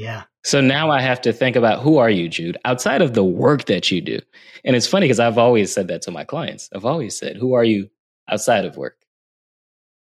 [0.01, 0.23] Yeah.
[0.43, 3.65] So now I have to think about who are you, Jude, outside of the work
[3.65, 4.19] that you do.
[4.65, 6.69] And it's funny because I've always said that to my clients.
[6.73, 7.87] I've always said, who are you
[8.27, 8.97] outside of work?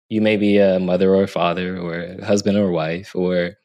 [0.08, 3.58] You may be a mother or a father or a husband or a wife or,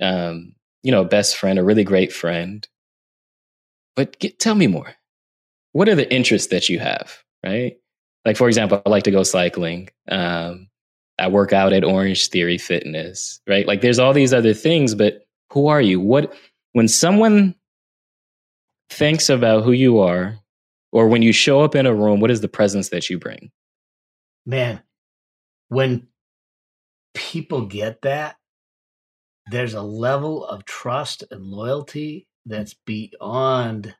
[0.00, 2.68] um, you know, a best friend, a really great friend,
[3.96, 4.94] but get, tell me more.
[5.72, 7.78] What are the interests that you have, right?
[8.24, 9.88] Like, for example, I like to go cycling.
[10.08, 10.68] Um,
[11.18, 13.66] I work out at Orange Theory Fitness, right?
[13.66, 15.23] Like, there's all these other things, but
[15.54, 16.00] who are you?
[16.00, 16.34] What,
[16.72, 17.54] when someone
[18.90, 20.36] thinks about who you are,
[20.92, 23.50] or when you show up in a room, what is the presence that you bring?
[24.44, 24.82] Man,
[25.68, 26.08] when
[27.14, 28.36] people get that,
[29.50, 33.94] there's a level of trust and loyalty that's beyond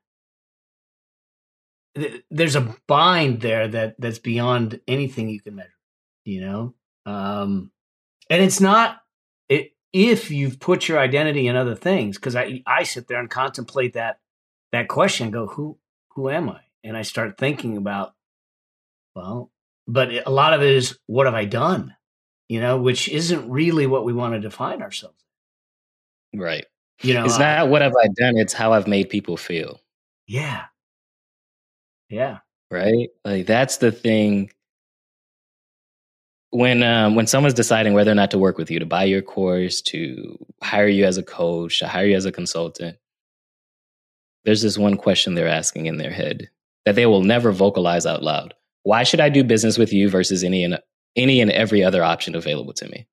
[2.31, 5.71] there's a bind there that that's beyond anything you can measure
[6.25, 6.75] you know
[7.07, 7.71] um
[8.29, 9.04] and it's not
[9.95, 13.95] if you've put your identity in other things because i i sit there and contemplate
[13.95, 14.19] that
[14.73, 15.79] that question go who
[16.11, 18.13] who am i and i start thinking about
[19.15, 19.51] well
[19.87, 21.97] but a lot of it is what have i done
[22.49, 25.25] you know which isn't really what we want to define ourselves
[26.35, 26.67] right
[27.03, 29.81] you know, it's not what have I done, it's how I've made people feel.
[30.27, 30.65] Yeah.
[32.09, 32.39] Yeah.
[32.71, 33.11] Right?
[33.25, 34.51] Like that's the thing
[36.55, 39.23] when um, when someone's deciding whether or not to work with you, to buy your
[39.23, 42.97] course, to hire you as a coach, to hire you as a consultant,
[44.45, 46.49] there's this one question they're asking in their head
[46.85, 48.55] that they will never vocalize out loud.
[48.85, 50.79] Why should I do business with you versus any and
[51.17, 53.09] any and every other option available to me?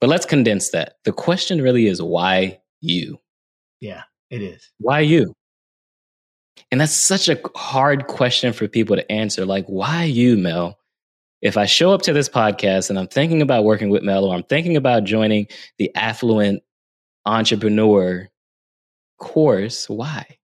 [0.00, 0.98] But let's condense that.
[1.04, 3.18] The question really is why you?
[3.80, 4.70] Yeah, it is.
[4.78, 5.34] Why you?
[6.70, 9.44] And that's such a hard question for people to answer.
[9.44, 10.77] Like, why you, Mel?
[11.40, 14.34] If I show up to this podcast and I'm thinking about working with Mel or
[14.34, 15.46] I'm thinking about joining
[15.78, 16.62] the affluent
[17.26, 18.28] entrepreneur
[19.18, 20.38] course, why?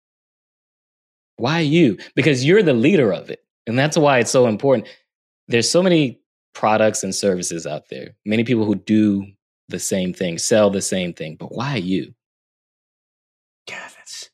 [1.36, 1.98] Why you?
[2.14, 3.44] Because you're the leader of it.
[3.66, 4.88] And that's why it's so important.
[5.48, 6.20] There's so many
[6.54, 9.26] products and services out there, many people who do
[9.68, 12.14] the same thing, sell the same thing, but why you?
[13.66, 14.30] God, that's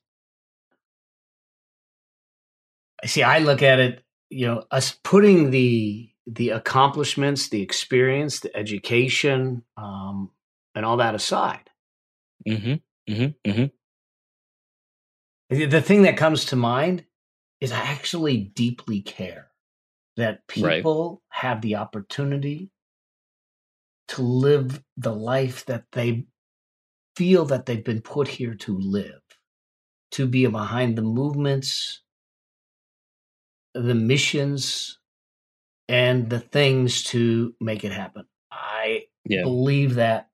[3.07, 8.57] see, I look at it, you know, us putting the the accomplishments, the experience, the
[8.57, 10.31] education, um,
[10.75, 11.71] and all that aside.
[12.47, 13.13] Mm-hmm.
[13.13, 13.51] Mm-hmm.
[13.51, 13.67] Mm-hmm.
[15.71, 17.05] The thing that comes to mind
[17.61, 19.49] is I actually deeply care
[20.17, 21.41] that people right.
[21.41, 22.71] have the opportunity
[24.09, 26.27] to live the life that they
[27.17, 29.21] feel that they've been put here to live,
[30.13, 32.03] to be behind the movements,
[33.75, 35.00] the missions,
[35.91, 38.25] and the things to make it happen.
[38.53, 39.43] I yeah.
[39.43, 40.29] believe that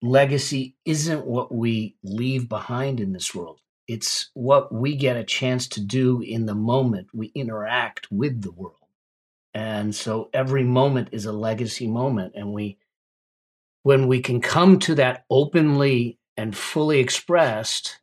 [0.00, 3.60] legacy isn't what we leave behind in this world.
[3.88, 8.52] It's what we get a chance to do in the moment we interact with the
[8.52, 8.76] world.
[9.52, 12.34] And so every moment is a legacy moment.
[12.36, 12.78] And we,
[13.82, 17.98] when we can come to that openly and fully expressed,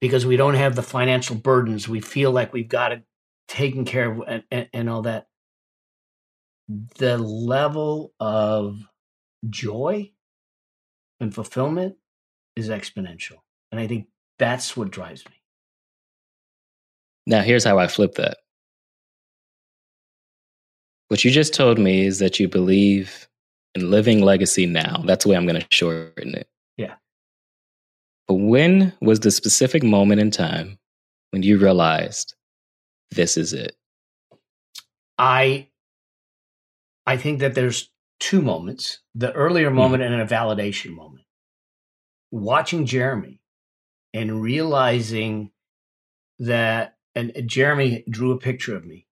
[0.00, 3.02] because we don't have the financial burdens, we feel like we've got it
[3.48, 5.26] taken care of and, and, and all that.
[6.96, 8.80] The level of
[9.50, 10.10] joy
[11.20, 11.96] and fulfillment
[12.56, 13.38] is exponential.
[13.70, 14.06] And I think
[14.38, 15.34] that's what drives me.
[17.26, 18.38] Now, here's how I flip that.
[21.08, 23.28] What you just told me is that you believe
[23.74, 25.02] in living legacy now.
[25.04, 26.48] That's the way I'm going to shorten it.
[26.76, 26.94] Yeah.
[28.26, 30.78] But when was the specific moment in time
[31.30, 32.34] when you realized
[33.10, 33.76] this is it?
[35.18, 35.68] I
[37.06, 37.90] I think that there's
[38.20, 39.76] two moments the earlier hmm.
[39.76, 40.06] moment mm.
[40.06, 41.24] and a validation moment.
[42.30, 43.40] Watching Jeremy
[44.12, 45.50] and realizing
[46.38, 49.06] that, and Jeremy drew a picture of me.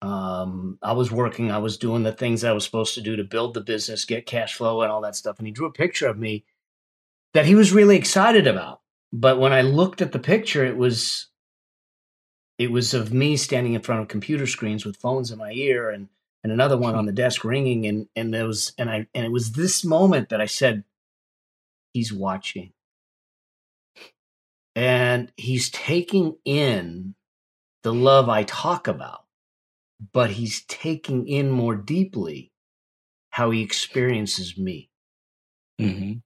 [0.00, 3.24] Um, I was working, I was doing the things I was supposed to do to
[3.24, 5.38] build the business, get cash flow, and all that stuff.
[5.38, 6.44] And he drew a picture of me
[7.34, 8.80] that he was really excited about.
[9.12, 11.28] But when I looked at the picture, it was
[12.62, 15.90] it was of me standing in front of computer screens with phones in my ear
[15.90, 16.08] and
[16.44, 19.32] and another one on the desk ringing and and there was and I and it
[19.32, 20.84] was this moment that I said
[21.92, 22.72] he's watching
[24.76, 27.14] and he's taking in
[27.82, 29.24] the love I talk about
[30.12, 32.52] but he's taking in more deeply
[33.30, 34.88] how he experiences me
[35.80, 36.18] mm-hmm.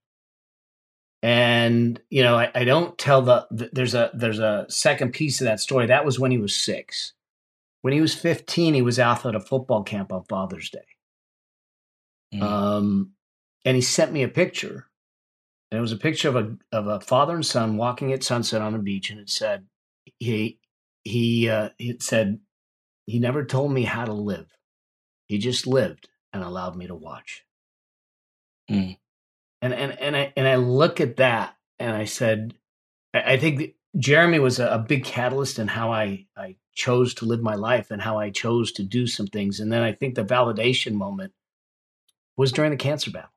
[1.27, 5.41] And you know I, I don't tell the, the there's a there's a second piece
[5.41, 7.15] of that story that was when he was six
[7.87, 10.89] when he was 15, he was out at a football camp on Father's Day.
[12.35, 12.43] Mm.
[12.43, 13.12] Um,
[13.65, 14.89] and he sent me a picture.
[15.71, 18.61] And it was a picture of a of a father and son walking at sunset
[18.61, 19.67] on a beach, and it said
[20.19, 20.59] he
[21.05, 22.41] he uh, it said
[23.07, 24.49] he never told me how to live.
[25.29, 27.45] He just lived and allowed me to watch.
[28.69, 28.99] Mm.
[29.62, 32.55] And and and I and I look at that and I said,
[33.14, 37.25] I, I think Jeremy was a, a, big catalyst in how I I chose to
[37.25, 39.61] live my life and how I chose to do some things.
[39.61, 41.33] And then I think the validation moment
[42.37, 43.31] was during the cancer battle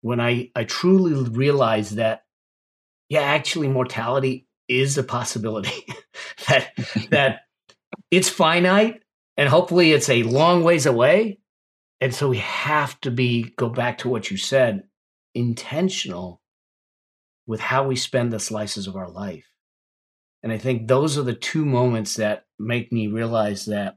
[0.00, 2.24] when I, I truly realized that,
[3.08, 5.84] yeah, actually mortality is a possibility
[6.48, 6.70] that,
[7.10, 7.40] that
[8.10, 9.02] it's finite
[9.36, 11.38] and hopefully it's a long ways away.
[12.00, 14.84] And so we have to be, go back to what you said,
[15.36, 16.40] intentional
[17.46, 19.46] with how we spend the slices of our life.
[20.42, 23.96] And I think those are the two moments that make me realize that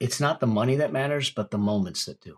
[0.00, 2.36] it's not the money that matters, but the moments that do.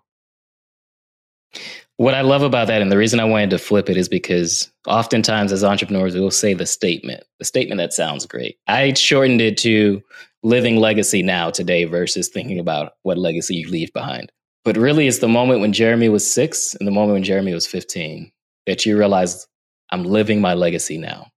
[1.96, 4.70] What I love about that, and the reason I wanted to flip it is because
[4.86, 8.58] oftentimes as entrepreneurs, we'll say the statement, the statement that sounds great.
[8.68, 10.02] I shortened it to
[10.44, 14.30] living legacy now today versus thinking about what legacy you leave behind.
[14.64, 17.66] But really, it's the moment when Jeremy was six and the moment when Jeremy was
[17.66, 18.30] 15
[18.68, 19.48] that you realize
[19.90, 21.32] I'm living my legacy now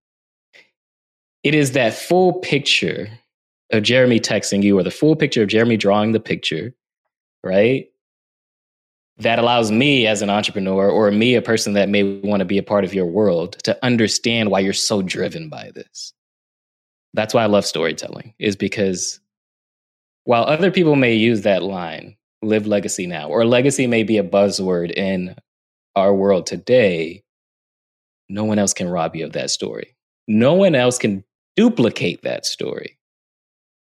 [1.44, 3.10] it is that full picture
[3.72, 6.74] of Jeremy texting you or the full picture of Jeremy drawing the picture,
[7.44, 7.88] right?
[9.18, 12.58] That allows me as an entrepreneur or me, a person that may want to be
[12.58, 16.14] a part of your world, to understand why you're so driven by this.
[17.14, 19.20] That's why I love storytelling, is because
[20.24, 24.24] while other people may use that line, live legacy now, or legacy may be a
[24.24, 25.36] buzzword in
[25.96, 27.24] our world today,
[28.32, 29.96] no one else can rob you of that story.
[30.28, 31.24] No one else can
[31.56, 32.98] duplicate that story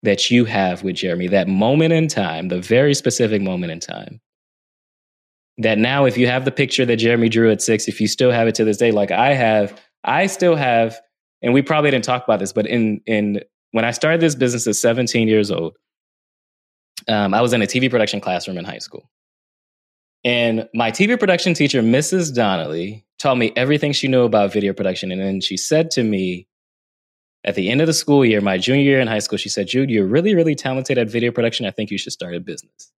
[0.02, 4.20] that you have with Jeremy, that moment in time, the very specific moment in time.
[5.58, 8.32] That now, if you have the picture that Jeremy drew at six, if you still
[8.32, 11.00] have it to this day, like I have, I still have,
[11.40, 13.40] and we probably didn't talk about this, but in in
[13.70, 15.76] when I started this business at 17 years old,
[17.08, 19.08] um, I was in a TV production classroom in high school.
[20.24, 22.34] And my TV production teacher, Mrs.
[22.34, 25.12] Donnelly, taught me everything she knew about video production.
[25.12, 26.48] And then she said to me,
[27.44, 29.68] At the end of the school year, my junior year in high school, she said,
[29.68, 31.64] Jude, you're really, really talented at video production.
[31.64, 32.92] I think you should start a business.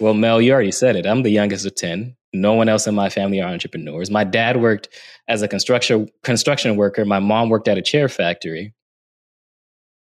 [0.00, 1.06] Well, Mel, you already said it.
[1.06, 2.14] I'm the youngest of 10.
[2.34, 4.10] No one else in my family are entrepreneurs.
[4.10, 4.88] My dad worked
[5.28, 7.04] as a construction construction worker.
[7.04, 8.74] My mom worked at a chair factory.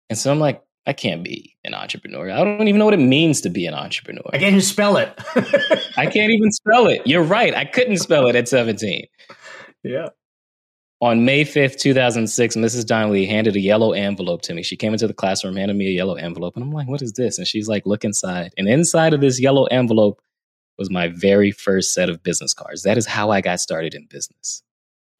[0.10, 2.30] And so I'm like, I can't be an entrepreneur.
[2.30, 4.22] I don't even know what it means to be an entrepreneur.
[4.32, 5.14] I can't even spell it.
[5.98, 7.02] I can't even spell it.
[7.06, 7.56] You're right.
[7.56, 9.08] I couldn't spell it at 17.
[9.84, 10.10] Yeah.
[11.02, 12.86] On May 5th, 2006, Mrs.
[12.86, 14.64] Donnelly handed a yellow envelope to me.
[14.64, 17.14] She came into the classroom, handed me a yellow envelope, and I'm like, what is
[17.14, 17.38] this?
[17.38, 18.54] And she's like, look inside.
[18.58, 20.22] And inside of this yellow envelope
[20.78, 22.84] was my very first set of business cards.
[22.84, 24.64] That is how I got started in business.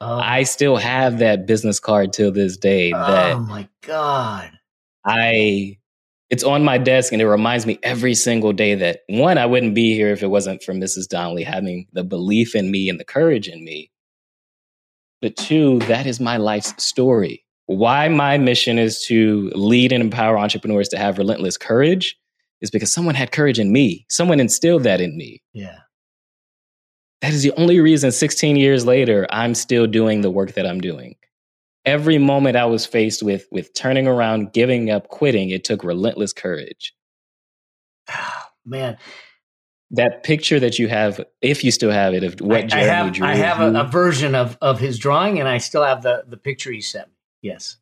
[0.00, 0.18] Oh.
[0.18, 2.92] I still have that business card till this day.
[2.92, 4.55] Oh that oh my God.
[5.06, 5.78] I
[6.28, 9.74] it's on my desk and it reminds me every single day that one, I wouldn't
[9.74, 11.08] be here if it wasn't for Mrs.
[11.08, 13.90] Donnelly having the belief in me and the courage in me.
[15.22, 17.44] But two, that is my life's story.
[17.66, 22.16] Why my mission is to lead and empower entrepreneurs to have relentless courage
[22.60, 24.04] is because someone had courage in me.
[24.08, 25.42] Someone instilled that in me.
[25.52, 25.78] Yeah.
[27.22, 30.80] That is the only reason 16 years later, I'm still doing the work that I'm
[30.80, 31.16] doing
[31.86, 36.32] every moment I was faced with with turning around, giving up, quitting, it took relentless
[36.32, 36.92] courage.
[38.10, 38.98] Oh, man,
[39.92, 42.92] that picture that you have, if you still have it, of what I, Jeremy I
[42.92, 43.26] have, drew.
[43.26, 46.36] I have a, a, version of of his drawing, and I still have the the
[46.36, 47.14] picture he sent me.
[47.42, 47.76] Yes,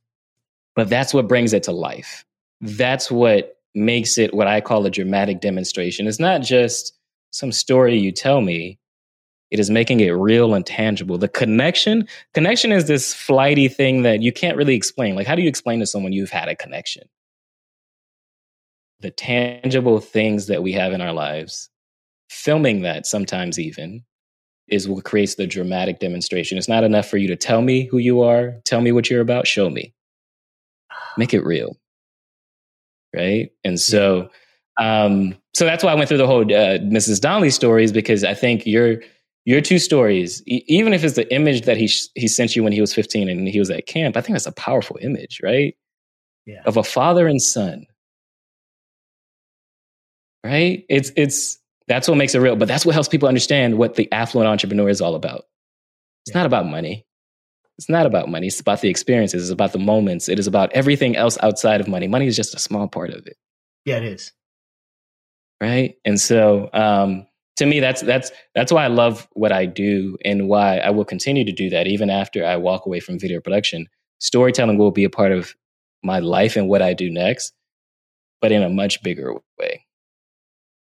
[0.77, 2.25] but that's what brings it to life.
[2.61, 6.07] That's what makes it what I call a dramatic demonstration.
[6.07, 6.97] It's not just
[7.33, 8.79] some story you tell me.
[9.51, 11.19] It is making it real and tangible.
[11.19, 15.15] The connection, connection is this flighty thing that you can't really explain.
[15.15, 17.05] Like, how do you explain to someone you've had a connection?
[19.01, 21.69] The tangible things that we have in our lives,
[22.31, 24.03] filming that sometimes even,
[24.69, 26.57] is what creates the dramatic demonstration.
[26.57, 29.21] It's not enough for you to tell me who you are, tell me what you're
[29.21, 29.95] about, show me.
[31.17, 31.77] Make it real.
[33.15, 33.51] Right?
[33.63, 34.31] And so,
[34.81, 37.21] um, so that's why I went through the whole uh, Mrs.
[37.21, 39.01] Donnelly stories because I think you're
[39.45, 42.63] your two stories, e- even if it's the image that he sh- he sent you
[42.63, 45.41] when he was 15 and he was at camp, I think that's a powerful image,
[45.43, 45.77] right?
[46.47, 46.63] Yeah.
[46.67, 47.87] Of a father and son.
[50.45, 50.85] Right?
[50.89, 54.11] It's it's that's what makes it real, but that's what helps people understand what the
[54.13, 55.45] affluent entrepreneur is all about.
[56.27, 56.41] It's yeah.
[56.41, 57.07] not about money.
[57.79, 58.47] It's not about money.
[58.47, 59.43] It's about the experiences.
[59.45, 60.29] It's about the moments.
[60.29, 62.07] It is about everything else outside of money.
[62.07, 63.37] Money is just a small part of it.
[63.85, 64.33] Yeah, it is.
[65.61, 65.97] Right.
[66.05, 67.27] And so, um,
[67.57, 71.05] to me that's that's that's why I love what I do and why I will
[71.05, 73.87] continue to do that even after I walk away from video production.
[74.19, 75.55] Storytelling will be a part of
[76.03, 77.53] my life and what I do next,
[78.41, 79.85] but in a much bigger way.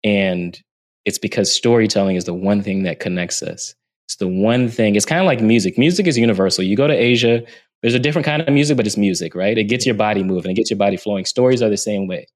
[0.05, 0.61] And
[1.05, 3.75] it's because storytelling is the one thing that connects us.
[4.07, 4.97] It's the one thing.
[4.97, 5.79] It's kind of like music.
[5.79, 6.65] Music is universal.
[6.65, 7.43] You go to Asia,
[7.83, 9.57] there's a different kind of music, but it's music, right?
[9.57, 11.25] It gets your body moving, it gets your body flowing.
[11.25, 12.27] Stories are the same way.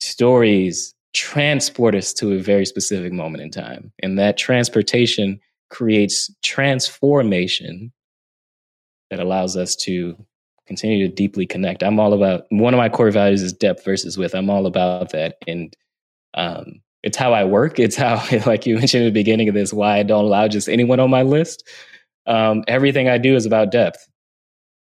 [0.00, 3.92] Stories transport us to a very specific moment in time.
[4.02, 5.40] And that transportation
[5.70, 7.92] creates transformation
[9.10, 10.16] that allows us to
[10.66, 11.82] continue to deeply connect.
[11.82, 14.34] I'm all about one of my core values is depth versus width.
[14.34, 15.36] I'm all about that.
[15.46, 15.76] And
[16.34, 17.78] um, it's how I work.
[17.78, 20.68] It's how, like you mentioned at the beginning of this, why I don't allow just
[20.68, 21.68] anyone on my list.
[22.26, 24.08] Um, everything I do is about depth.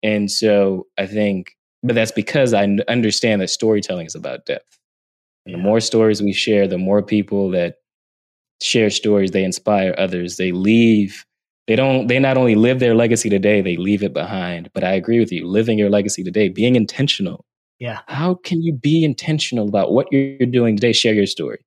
[0.02, 4.78] And so I think, but that's because I understand that storytelling is about depth.
[5.46, 7.76] The more stories we share, the more people that
[8.60, 10.36] share stories, they inspire others.
[10.36, 11.24] They leave,
[11.66, 14.70] they don't, they not only live their legacy today, they leave it behind.
[14.72, 17.44] But I agree with you, living your legacy today, being intentional.
[17.80, 18.00] Yeah.
[18.06, 20.92] How can you be intentional about what you're doing today?
[20.92, 21.64] Share your story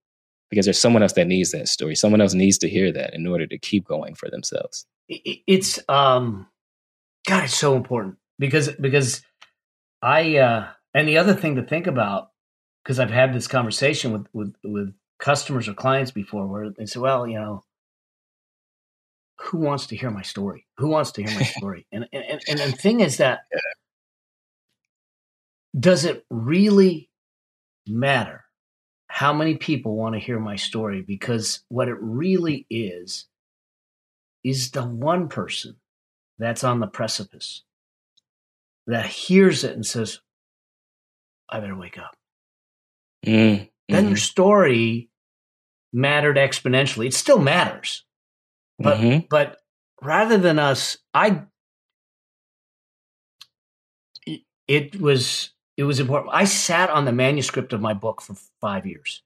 [0.49, 1.95] because there's someone else that needs that story.
[1.95, 4.85] Someone else needs to hear that in order to keep going for themselves.
[5.09, 6.47] It's, um,
[7.27, 9.21] God, it's so important because, because
[10.01, 12.29] I, uh, and the other thing to think about
[12.85, 16.99] because I've had this conversation with, with with customers or clients before where they say,
[16.99, 17.63] "Well, you know,
[19.41, 20.67] who wants to hear my story?
[20.77, 23.39] Who wants to hear my story?" and and and, the thing is that
[25.77, 27.09] does it really
[27.87, 28.45] matter
[29.07, 31.01] how many people want to hear my story?
[31.01, 33.25] Because what it really is
[34.43, 35.77] is the one person
[36.37, 37.63] that's on the precipice
[38.85, 40.19] that hears it and says,
[41.49, 42.15] "I better wake up."
[43.25, 44.07] Mm, then mm-hmm.
[44.09, 45.09] your story
[45.93, 47.07] mattered exponentially.
[47.07, 48.03] It still matters.
[48.79, 49.25] But mm-hmm.
[49.29, 49.57] but
[50.01, 51.43] rather than us, I
[54.67, 56.33] it was it was important.
[56.33, 59.21] I sat on the manuscript of my book for five years.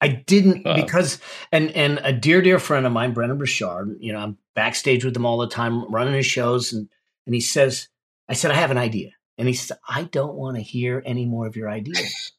[0.00, 0.74] I didn't wow.
[0.74, 1.20] because
[1.52, 5.16] and and a dear dear friend of mine, Brendon Burchard, you know, I'm backstage with
[5.16, 6.88] him all the time, running his shows, and
[7.26, 7.88] and he says,
[8.28, 9.10] I said, I have an idea.
[9.38, 12.32] And he said, I don't want to hear any more of your ideas.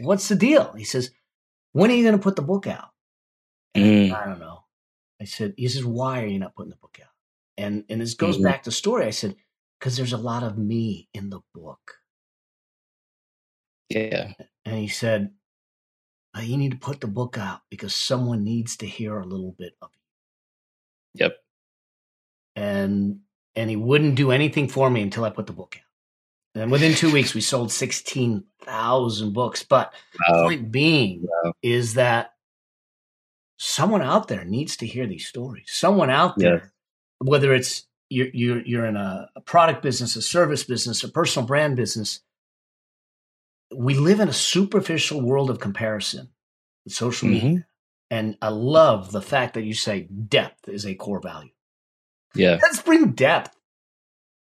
[0.00, 0.72] What's the deal?
[0.76, 1.10] He says,
[1.72, 2.90] When are you going to put the book out?
[3.76, 4.12] Mm.
[4.12, 4.64] I don't know.
[5.20, 7.10] I said, He says, Why are you not putting the book out?
[7.56, 8.44] And and this goes Mhm.
[8.44, 9.06] back to story.
[9.06, 9.36] I said,
[9.78, 11.94] Because there's a lot of me in the book.
[13.90, 14.32] Yeah.
[14.64, 15.32] And he said,
[16.36, 19.52] "Uh, You need to put the book out because someone needs to hear a little
[19.52, 20.00] bit of you.
[21.24, 21.36] Yep.
[22.56, 23.20] And
[23.56, 25.87] and he wouldn't do anything for me until I put the book out.
[26.62, 29.62] And within two weeks, we sold 16,000 books.
[29.62, 29.92] But
[30.28, 30.44] Wow.
[30.44, 31.52] point being Wow.
[31.62, 32.34] is that
[33.58, 35.66] someone out there needs to hear these stories.
[35.68, 36.72] Someone out there,
[37.18, 41.46] whether it's you're, you're, you're in a, a product business, a service business, a personal
[41.46, 42.20] brand business,
[43.74, 46.30] we live in a superficial world of comparison
[46.84, 47.50] with social media.
[47.50, 47.64] Mhm.
[48.10, 51.50] And I love the fact that you say depth is a core value.
[52.34, 52.58] Yeah.
[52.62, 53.54] Let's bring depth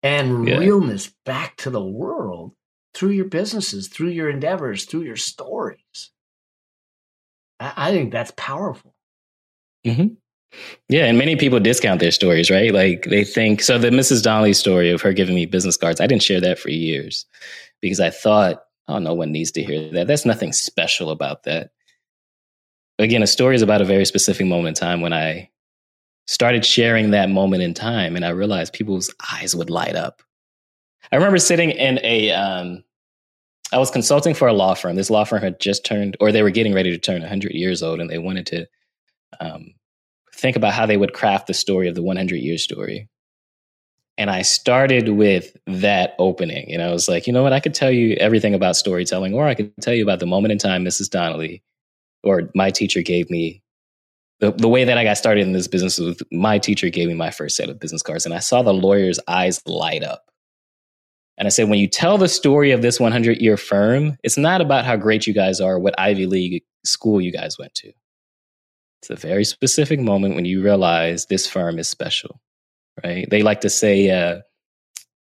[0.06, 0.58] and Yeah.
[0.58, 2.52] realness back to the world
[2.94, 6.12] through your businesses, through your endeavors, through your stories.
[7.58, 8.94] I, I think that's powerful.
[9.84, 10.06] hmm
[10.88, 12.72] Yeah, and many people discount their stories, right?
[12.72, 13.78] Like they think so.
[13.78, 14.22] The Mrs.
[14.22, 17.26] Donnelly story of her giving me business cards, I didn't share that for years
[17.82, 20.06] because I thought, oh, no one needs to hear that.
[20.06, 21.70] That's nothing special about that.
[22.98, 25.50] Again, a story is about a very specific moment in time when I
[26.26, 30.22] started sharing that moment in time, and I realized people's eyes would light up.
[31.12, 32.82] I remember sitting in a, um,
[33.72, 34.96] I was consulting for a law firm.
[34.96, 37.82] This law firm had just turned, or they were getting ready to turn 100 years
[37.82, 38.66] old, and they wanted to
[39.40, 39.74] um,
[40.34, 43.08] think about how they would craft the story of the 100 year story.
[44.18, 46.72] And I started with that opening.
[46.72, 47.52] And I was like, you know what?
[47.52, 50.52] I could tell you everything about storytelling, or I could tell you about the moment
[50.52, 51.10] in time Mrs.
[51.10, 51.62] Donnelly
[52.22, 53.62] or my teacher gave me.
[54.40, 57.14] The, the way that I got started in this business was my teacher gave me
[57.14, 60.24] my first set of business cards, and I saw the lawyer's eyes light up.
[61.38, 64.60] And I said, when you tell the story of this 100 year firm, it's not
[64.60, 67.92] about how great you guys are, what Ivy League school you guys went to.
[69.02, 72.40] It's a very specific moment when you realize this firm is special,
[73.04, 73.28] right?
[73.30, 74.40] They like to say, uh,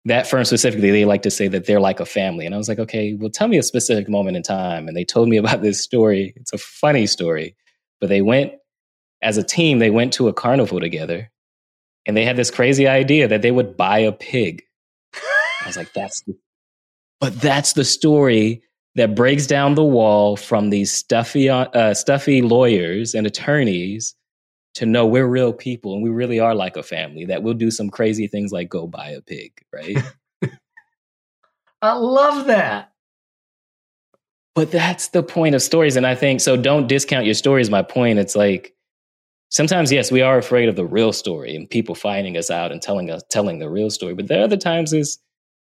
[0.06, 2.46] that firm specifically, they like to say that they're like a family.
[2.46, 4.88] And I was like, okay, well, tell me a specific moment in time.
[4.88, 6.34] And they told me about this story.
[6.36, 7.56] It's a funny story,
[8.00, 8.54] but they went
[9.22, 11.30] as a team, they went to a carnival together
[12.06, 14.64] and they had this crazy idea that they would buy a pig.
[15.64, 16.38] I was like, that's, the,
[17.20, 18.64] but that's the story
[18.96, 24.16] that breaks down the wall from these stuffy, uh, stuffy lawyers and attorneys
[24.76, 27.72] to know we're real people and we really are like a family that we'll do
[27.72, 29.98] some crazy things like go buy a pig, right?
[31.82, 32.92] I love that.
[34.56, 35.96] but that's the point of stories.
[35.96, 36.58] And I think so.
[36.58, 37.70] Don't discount your stories.
[37.70, 38.20] My point.
[38.20, 38.74] It's like
[39.50, 42.82] sometimes, yes, we are afraid of the real story and people finding us out and
[42.82, 44.14] telling us telling the real story.
[44.14, 45.20] But there are other times is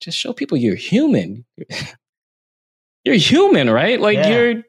[0.02, 1.46] just show people you're human.
[3.04, 4.00] you're human, right?
[4.00, 4.30] Like Yeah.
[4.30, 4.64] you're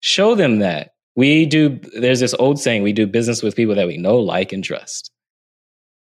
[0.00, 0.90] show them that.
[1.16, 4.52] We do there's this old saying, we do business with people that we know, like,
[4.52, 5.10] and trust.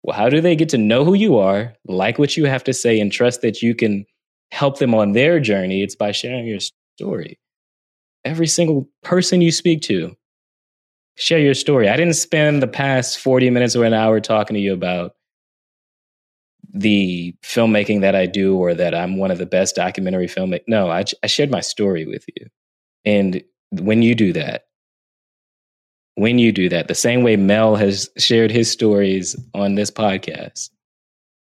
[0.04, 2.74] Well, how do they get to know who you are, like what you have to
[2.74, 4.06] say, and trust that you can
[4.52, 5.84] help them on their journey?
[5.84, 6.60] It's by sharing your
[6.98, 7.38] story.
[8.24, 10.16] Every single person you speak to,
[11.20, 11.90] share your story.
[11.90, 15.16] I didn't spend the past 40 minutes or an hour talking to you about
[16.74, 20.64] the filmmaking that I do or that I'm one of the best documentary filmmakers.
[20.68, 22.48] No, I, I shared my story with you.
[23.06, 24.66] And when you do that,
[26.16, 30.70] when you do that, the same way Mel has shared his stories on this podcast,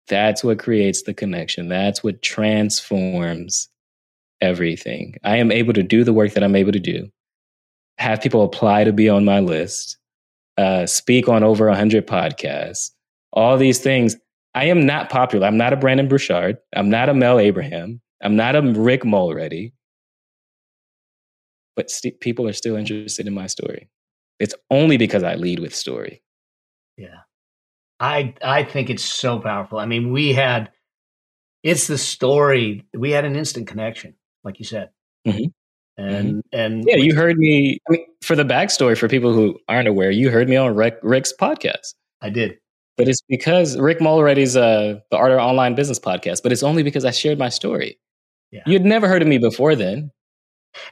[0.09, 1.69] that's what creates the connection.
[1.69, 3.69] That's what transforms
[4.41, 5.17] everything.
[5.25, 7.11] I am able to do the work that I'm able to do,
[7.99, 9.99] have people apply to be on my list,
[10.57, 12.91] uh, speak on over 100 podcasts,
[13.33, 14.17] all these things.
[14.55, 15.47] I am not popular.
[15.47, 16.59] I'm not a Brendon Burchard.
[16.75, 18.01] I'm not a Mel Abraham.
[18.23, 19.73] I'm not a Rick Mulready.
[21.77, 23.89] But st- people are still interested in my story.
[24.41, 26.23] It's only because I lead with story.
[26.97, 27.21] Yeah.
[28.01, 29.79] I I think it's so powerful.
[29.79, 30.71] I mean, we had
[31.63, 32.87] it's the story.
[32.97, 34.91] We had an instant connection, like you said.
[35.27, 35.53] Mhm.
[35.99, 37.79] And and Yeah, you heard me.
[37.89, 40.99] I mean, for the backstory, for people who aren't aware, you heard me on Rick,
[41.03, 41.95] Rick's podcast.
[42.23, 42.57] I did.
[42.97, 46.43] But it's because Rick Mulready's uh, the Art of Online Business podcast.
[46.43, 47.99] But it's only because I shared my story.
[48.53, 48.63] Yeah.
[48.67, 50.11] You'd never heard of me before then.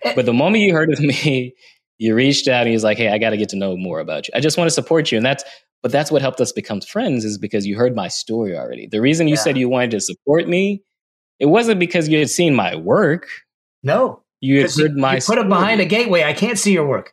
[0.05, 0.13] Eh.
[0.15, 1.55] But the moment you heard of me,
[1.99, 4.01] you reached out and he was like, "Hey, I got to get to know more
[4.01, 4.33] about you.
[4.37, 5.45] I just want to support you." And that's,
[5.83, 8.87] but that's what helped us become friends is because you heard my story already.
[8.89, 9.41] The reason you Yeah.
[9.41, 10.83] said you wanted to support me,
[11.39, 13.29] it wasn't because you had seen my work.
[13.83, 14.23] No.
[14.47, 16.23] You had heard my you put it behind a gateway.
[16.23, 17.13] I can't see your work.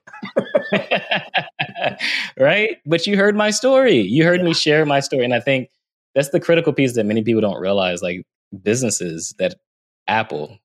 [2.39, 2.77] right?
[2.85, 4.01] But you heard my story.
[4.01, 5.25] You heard me share my story.
[5.25, 5.69] And I think
[6.13, 8.03] that's the critical piece that many people don't realize.
[8.03, 8.23] Like
[8.61, 9.55] businesses that
[10.07, 10.59] Apple,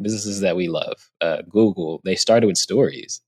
[0.00, 3.22] businesses that we love, uh, Google, they started with stories.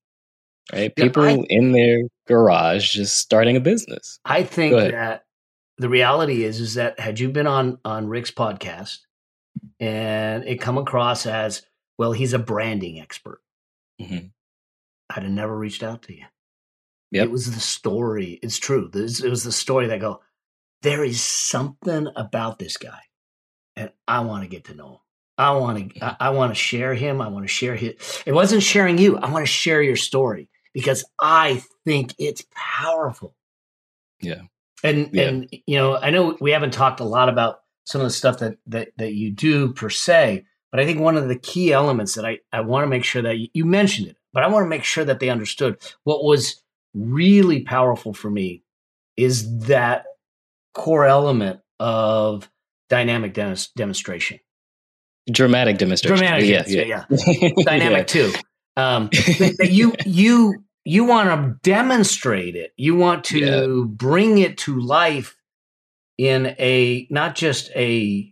[0.70, 0.92] Right?
[0.94, 4.18] Yeah, People I- in their garage just starting a business.
[4.26, 5.24] I think that
[5.78, 8.98] the reality is is that had you been on on Rick's podcast
[9.80, 11.62] and it come across as
[11.98, 13.40] well, he's a branding expert,
[14.00, 14.32] Mhm.
[15.10, 16.24] I'd have never reached out to you.
[17.12, 17.26] Yep.
[17.26, 18.38] It was the story.
[18.42, 18.90] It's true.
[18.92, 20.20] It was the story that go.
[20.82, 23.00] There is something about this guy,
[23.76, 24.98] and I want to get to know him.
[25.38, 26.04] I want to.
[26.04, 27.20] I, I want to share him.
[27.20, 27.94] I want to share his.
[28.26, 29.16] It wasn't sharing you.
[29.18, 33.34] I want to share your story because I think it's powerful.
[34.20, 34.42] Yeah.
[34.82, 35.28] And Yeah.
[35.28, 38.38] and you know, I know we haven't talked a lot about some of the stuff
[38.40, 40.44] that that that you do per se,
[40.74, 43.22] but I think one of the key elements that I I want to make sure
[43.22, 46.24] that you, you mentioned it, but I want to make sure that they understood what
[46.24, 46.60] was
[46.94, 48.64] really powerful for me
[49.16, 50.04] is that
[50.74, 52.50] core element of
[52.88, 54.40] dynamic demonst- demonstration.
[55.30, 56.16] Dramatic demonstration.
[56.16, 57.04] Dramatic, yeah, yeah, yeah.
[57.40, 57.50] yeah.
[57.64, 58.32] Dynamic too.
[58.76, 59.10] Um,
[59.62, 62.72] you you you want to demonstrate it.
[62.76, 63.84] You want to Yeah.
[63.86, 65.36] bring it to life
[66.18, 68.28] in a not just a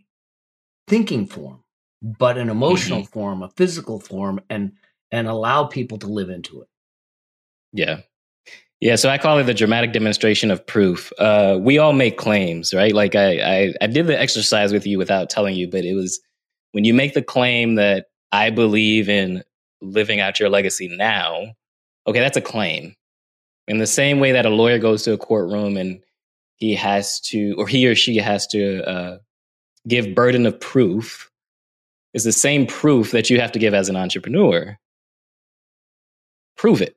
[0.89, 1.62] thinking form,
[2.03, 3.11] but an emotional Mm-hmm.
[3.11, 4.73] form, a physical form, and
[5.11, 6.67] and allow people to live into it.
[7.71, 8.01] Yeah.
[8.81, 11.13] Yeah, so I call it the dramatic demonstration of proof.
[11.17, 12.91] Uh, we all make claims, right?
[12.93, 16.19] Like I, I, I did the exercise with you without telling you, but it was
[16.73, 19.41] when you make the claim that I believe in
[19.81, 21.53] living out your legacy now.
[22.07, 22.93] Okay, that's a claim.
[23.69, 26.03] In the same way that a lawyer goes to a courtroom and
[26.57, 29.17] he has to, or he or she has to uh,
[29.87, 31.29] give burden of proof,
[32.13, 34.77] is the same proof that you have to give as an entrepreneur.
[36.55, 36.95] Prove it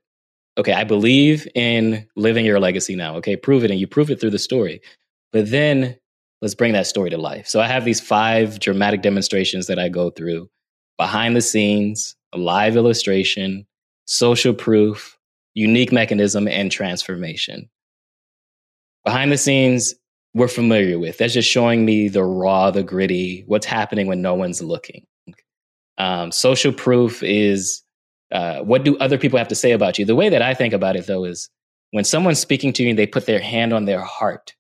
[0.59, 3.17] okay, I believe in living your legacy now.
[3.17, 3.71] Okay, prove it.
[3.71, 4.81] And you prove it through the story.
[5.33, 5.97] But then
[6.41, 7.47] let's bring that story to life.
[7.47, 10.49] So I have these five dramatic demonstrations that I go through
[10.97, 13.67] behind the scenes, a live illustration,
[14.07, 15.19] social proof,
[15.55, 17.69] unique mechanism, and transformation.
[19.05, 19.95] Behind the scenes,
[20.37, 21.17] we're familiar with.
[21.17, 25.07] That's just showing me the raw, the gritty, what's happening when no one's looking.
[25.97, 27.83] Um, social proof is
[28.31, 30.05] uh, what do other people have to say about you?
[30.05, 31.49] The way that I think about it, though, is
[31.93, 34.55] when someone's speaking to you and they put their hand on their heart,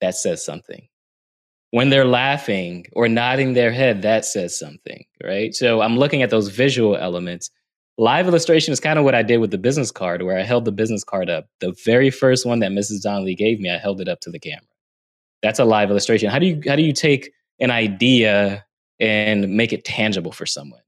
[0.00, 0.88] that says something.
[1.70, 5.54] When they're laughing or nodding their head, that says something, right?
[5.54, 7.48] So I'm looking at those visual elements.
[8.00, 10.64] Live illustration is kind of what I did with the business card, where I held
[10.64, 11.48] the business card up.
[11.58, 13.02] The very first one that Mrs.
[13.02, 14.62] Donnelly gave me, I held it up to the camera.
[15.42, 16.30] That's a live illustration.
[16.30, 18.64] How do you how do you take an idea
[19.00, 20.80] and make it tangible for someone?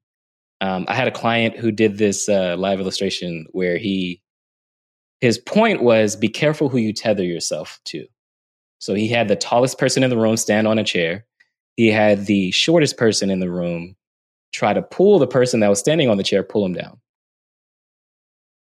[0.60, 4.22] Um, I had a client who did this uh, live illustration where he,
[5.20, 8.06] his point was be careful who you tether yourself to.
[8.78, 11.26] So he had the tallest person in the room stand on a chair.
[11.76, 13.96] He had the shortest person in the room
[14.52, 16.98] try to pull the person that was standing on the chair, pull him down.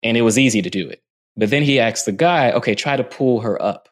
[0.04, 1.02] And it was easy to do it.
[1.38, 3.90] But then he asked the guy, okay, try to pull her up.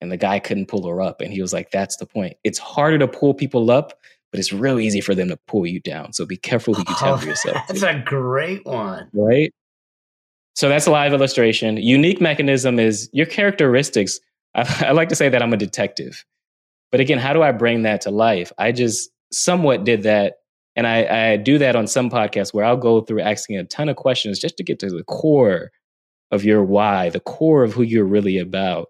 [0.00, 1.20] And the guy couldn't pull her up.
[1.20, 2.36] And he was like, that's the point.
[2.42, 3.94] It's harder to pull people up
[4.32, 6.12] but it's real easy for them to pull you down.
[6.14, 7.66] So be careful who you Oh, tether yourself.
[7.66, 9.08] to, That's a great one.
[9.12, 9.52] right?
[10.54, 11.76] So that's a live illustration.
[11.76, 14.18] Unique mechanism is your characteristics.
[14.54, 16.24] I, I like to say that I'm a detective,
[16.90, 18.52] but again, how do I bring that to life?
[18.58, 20.36] I just somewhat did that,
[20.76, 23.88] and I, I do that on some podcasts where I'll go through asking a ton
[23.88, 25.70] of questions just to get to the core
[26.30, 28.88] of your why, the core of who you're really about.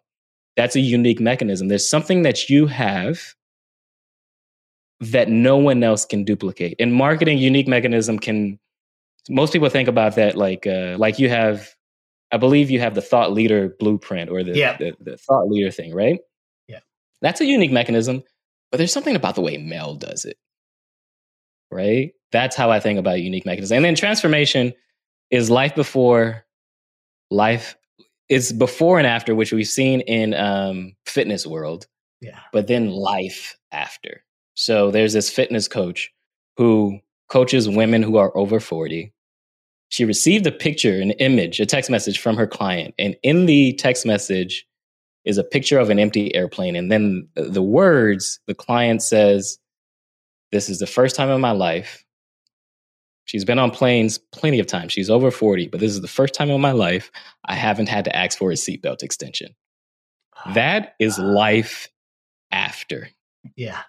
[0.57, 1.69] That's a unique mechanism.
[1.69, 3.21] There's something that you have
[5.01, 6.77] that no one else can duplicate.
[6.79, 8.59] In marketing, unique mechanism can.
[9.29, 11.69] Most people think about that like uh, like you have.
[12.31, 14.77] I believe you have the thought leader blueprint or the, Yeah.
[14.79, 16.19] the the thought leader thing, right?
[16.67, 16.79] Yeah.
[17.21, 18.23] that's a unique mechanism.
[18.71, 20.39] But there's something about the way Mel does it,
[21.73, 22.13] right?
[22.31, 23.77] That's how I think about unique mechanism.
[23.77, 24.73] And then transformation
[25.31, 26.45] is life before
[27.31, 27.77] life
[28.29, 31.87] is before and after, which we've seen in um, fitness world
[32.21, 32.39] Yeah.
[32.53, 34.23] but then life after.
[34.55, 36.11] So there's this fitness coach
[36.57, 39.13] who coaches women who are over 40.
[39.89, 42.95] She received a picture, an image, a text message from her client.
[42.99, 44.67] And in the text message
[45.25, 46.77] is a picture of an empty airplane.
[46.77, 49.59] And then the words, the client says,
[50.53, 52.05] This is the first time in my life.
[53.25, 54.93] She's been on planes plenty of times.
[54.93, 57.11] She's over 40, but this is the first time in my life
[57.47, 59.55] I haven't had to ask for a seatbelt extension.
[60.55, 61.89] That is life
[62.51, 63.09] after.
[63.57, 63.83] Yeah.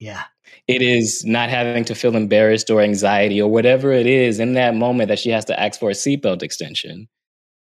[0.00, 0.24] Yeah.
[0.66, 4.74] It is not having to feel embarrassed or anxiety or whatever it is in that
[4.74, 7.08] moment that she has to ask for a seatbelt extension.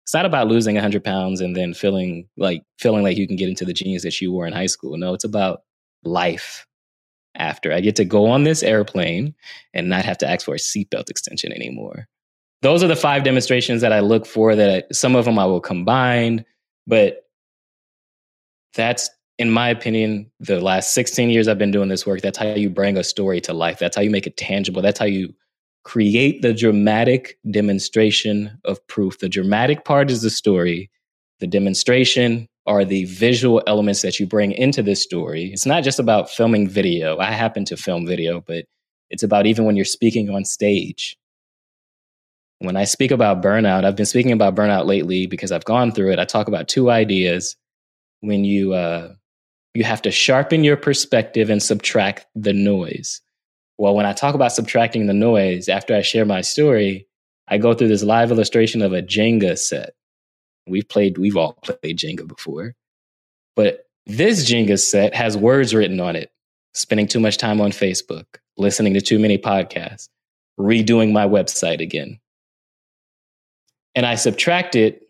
[0.03, 3.49] it's not about losing 100 pounds and then feeling like feeling like you can get
[3.49, 4.97] into the genius that you were in high school.
[4.97, 5.61] No, it's about
[6.03, 6.65] life
[7.36, 7.73] after.
[7.73, 9.33] I get to go on this airplane
[9.73, 12.07] and not have to ask for a seatbelt extension anymore.
[12.61, 14.55] Those are the five demonstrations that I look for.
[14.55, 16.45] That I, some of them I will combine,
[16.88, 17.27] but
[18.73, 22.53] that's in my opinion, the last 16 years I've been doing this work, that's how
[22.53, 23.79] you bring a story to life.
[23.79, 24.81] That's how you make it tangible.
[24.81, 25.33] That's how you
[25.83, 29.19] create the dramatic demonstration of proof.
[29.19, 30.89] The dramatic part is the story,
[31.39, 35.51] the demonstration are the visual elements that you bring into this story.
[35.53, 37.18] It's not just about filming video.
[37.20, 38.66] I happen to film video, but
[39.09, 41.18] it's about even when you're speaking on stage.
[42.59, 46.11] When I speak about burnout, I've been speaking about burnout lately because I've gone through
[46.11, 46.20] it.
[46.20, 47.55] I talk about two ideas.
[48.22, 49.13] When you uh,
[49.76, 53.22] you have to sharpen your perspective and subtract the noise.
[53.78, 57.07] Well, when I talk about subtracting the noise, after I share my story,
[57.49, 59.93] I go through this live illustration of a Jenga set.
[60.68, 62.76] We've played, we've all played Jenga before.
[63.55, 66.32] But this Jenga set has words written on it
[66.74, 68.26] spending too much time on Facebook,
[68.57, 70.09] listening to too many podcasts,
[70.59, 72.20] redoing my website again.
[73.95, 75.03] And I subtract it.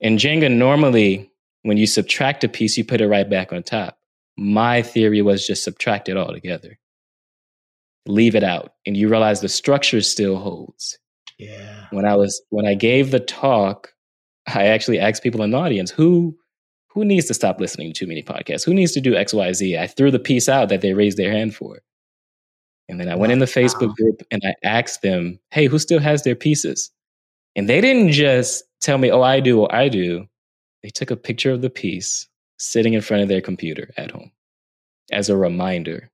[0.00, 1.30] In Jenga, normally,
[1.62, 3.98] when you subtract a piece, you put it right back on top.
[4.38, 6.78] My theory was just subtract it all together
[8.06, 10.98] leave it out and you realize the structure still holds
[11.38, 13.92] yeah when i was when i gave the talk
[14.56, 16.36] i actually asked people in the audience who
[16.88, 18.64] who needs to stop listening to too many podcasts?
[18.64, 21.54] Who needs to do xyz i threw the piece out that they raised their hand
[21.54, 21.80] for.
[22.88, 26.00] And then i went in the facebook group and i asked them hey who still
[26.00, 26.90] has their pieces?
[27.56, 30.26] And they didn't just tell me oh i do or i do.
[30.82, 32.26] They took a picture of the piece
[32.58, 34.30] sitting in front of their computer at home
[35.12, 36.10] as a reminder.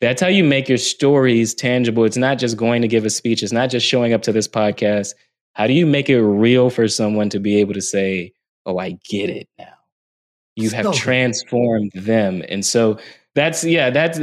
[0.00, 2.04] That's how you make your stories tangible.
[2.04, 4.46] It's not just going to give a speech, it's not just showing up to this
[4.46, 5.14] podcast.
[5.58, 8.32] How do you make it real for someone to be able to say,
[8.64, 9.74] Oh, I get it now?
[10.54, 12.42] You have transformed them.
[12.48, 12.98] And so
[13.34, 14.20] that's, yeah, that's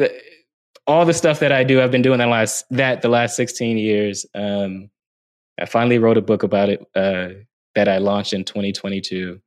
[0.87, 1.81] all the stuff that I do.
[1.81, 4.25] I've been doing that last, that the last 16 years.
[4.33, 4.89] Um,
[5.59, 7.29] I finally wrote a book about it uh,
[7.73, 9.41] that I launched in 2022.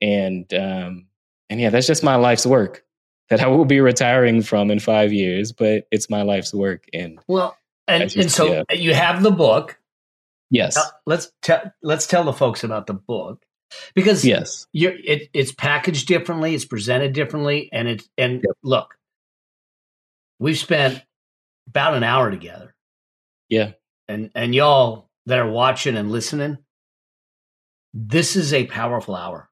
[0.00, 1.06] And, um,
[1.48, 2.84] and yeah, that's just my life's work
[3.30, 6.84] that I will be retiring from in five years, but it's my life's work.
[6.92, 7.56] And well,
[7.88, 8.76] and, just, and so yeah.
[8.76, 9.78] you have the book.
[10.52, 10.76] Yes.
[10.76, 13.42] Now, let's tell let's tell the folks about the book
[13.94, 18.56] because yes, you're it, it's packaged differently, it's presented differently, and it and yep.
[18.62, 18.94] look,
[20.38, 21.02] we've spent
[21.68, 22.74] about an hour together.
[23.48, 23.72] Yeah,
[24.08, 26.58] and and y'all that are watching and listening,
[27.94, 29.48] this is a powerful hour.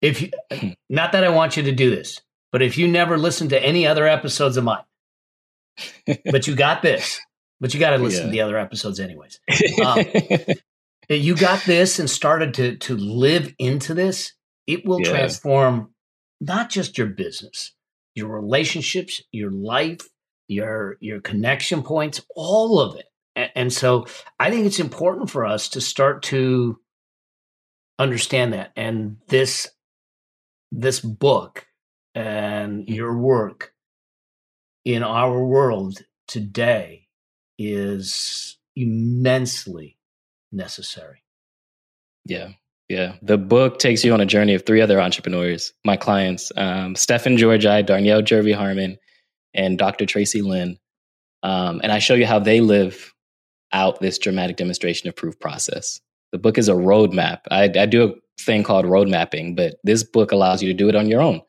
[0.00, 0.68] If you, hmm.
[0.88, 2.20] not that I want you to do this,
[2.52, 4.84] but if you never listen to any other episodes of mine,
[6.30, 7.20] but you got this,
[7.60, 8.26] but you got to listen yeah.
[8.26, 9.40] to the other episodes anyways.
[9.84, 10.04] Um,
[11.08, 14.32] you got this and started to to live into this,
[14.66, 15.10] it will yeah.
[15.10, 15.90] transform
[16.40, 17.74] not just your business,
[18.14, 20.00] your relationships, your life,
[20.48, 23.06] your your connection points, all of it.
[23.36, 24.06] And, and so
[24.38, 26.78] I think it's important for us to start to
[27.98, 28.72] understand that.
[28.76, 29.68] And this
[30.72, 31.66] this book
[32.14, 33.72] and your work
[34.84, 37.03] in our world today
[37.58, 39.96] is immensely
[40.52, 41.22] necessary.
[42.24, 42.50] Yeah.
[42.88, 43.14] Yeah.
[43.22, 47.36] The book takes you on a journey of three other entrepreneurs, my clients, um, Stefan
[47.36, 48.98] Georgi, Darnyelle Jervey Harmon,
[49.54, 50.06] and Dr.
[50.06, 50.78] Tracy Lynn.
[51.42, 53.14] Um, and I show you how they live
[53.72, 56.00] out this dramatic demonstration of proof process.
[56.32, 57.40] The book is a roadmap.
[57.50, 60.88] I, I do a thing called road mapping, but this book allows you to do
[60.88, 61.42] it on your own.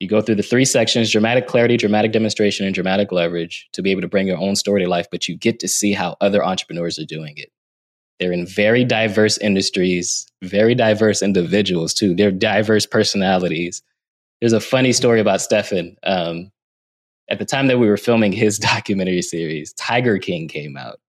[0.00, 3.90] You go through the three sections dramatic clarity, dramatic demonstration, and dramatic leverage to be
[3.90, 6.44] able to bring your own story to life, but you get to see how other
[6.44, 7.50] entrepreneurs are doing it.
[8.18, 12.14] They're in very diverse industries, very diverse individuals too.
[12.14, 13.82] They're diverse personalities.
[14.40, 15.96] There's a funny story about Stefan.
[16.02, 16.50] Um,
[17.28, 21.00] at the time that we were filming his documentary series, Tiger King came out.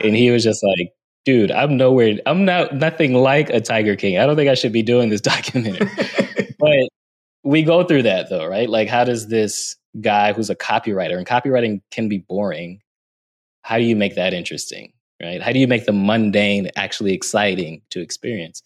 [0.00, 0.92] And he was just like,
[1.24, 4.18] dude, I'm nowhere, I'm not nothing like a Tiger King.
[4.18, 5.90] I don't think I should be doing this documentary.
[7.44, 8.68] we go through that though, right?
[8.68, 12.80] Like, how does this guy who's a copywriter and copywriting can be boring?
[13.62, 15.42] How do you make that interesting, right?
[15.42, 18.62] How do you make the mundane actually exciting to experience?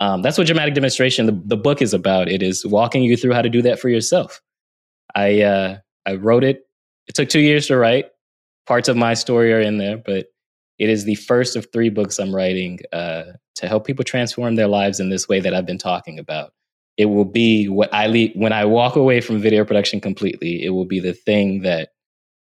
[0.00, 2.28] Um, that's what dramatic demonstration the, the book is about.
[2.28, 4.40] It is walking you through how to do that for yourself.
[5.14, 6.66] I uh, I wrote it.
[7.06, 8.06] It took two years to write.
[8.66, 10.26] Parts of my story are in there, but
[10.78, 13.24] it is the first of three books I'm writing uh,
[13.56, 16.52] to help people transform their lives in this way that I've been talking about
[16.96, 20.64] it will be what I leave when I walk away from video production completely.
[20.64, 21.90] It will be the thing that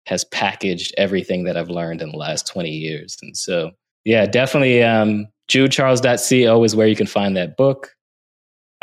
[0.06, 3.16] has packaged everything that I've learned in the last 20 years.
[3.22, 3.70] And so,
[4.04, 4.82] yeah, definitely.
[4.82, 7.94] Um, judecharles.co is where you can find that book.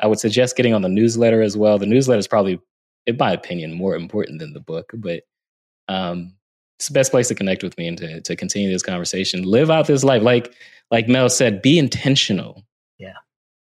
[0.02, 1.78] I would suggest getting on the newsletter as well.
[1.78, 2.60] The newsletter is probably,
[3.06, 5.24] in my opinion, more important than the book, but
[5.88, 6.34] um,
[6.80, 9.44] it's the best place to connect with me and to, to continue this conversation.
[9.44, 10.24] Live out this life.
[10.24, 10.56] Like,
[10.90, 12.64] like Mel said, be intentional.
[12.98, 13.14] Yeah.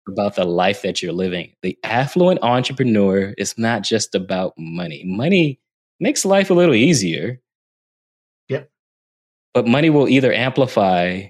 [0.08, 1.52] About the life that you're living.
[1.62, 5.04] The affluent entrepreneur is not just about money.
[5.06, 5.60] Money
[6.00, 7.40] makes life a little easier.
[8.48, 8.68] Yep.
[9.54, 11.28] But money will either amplify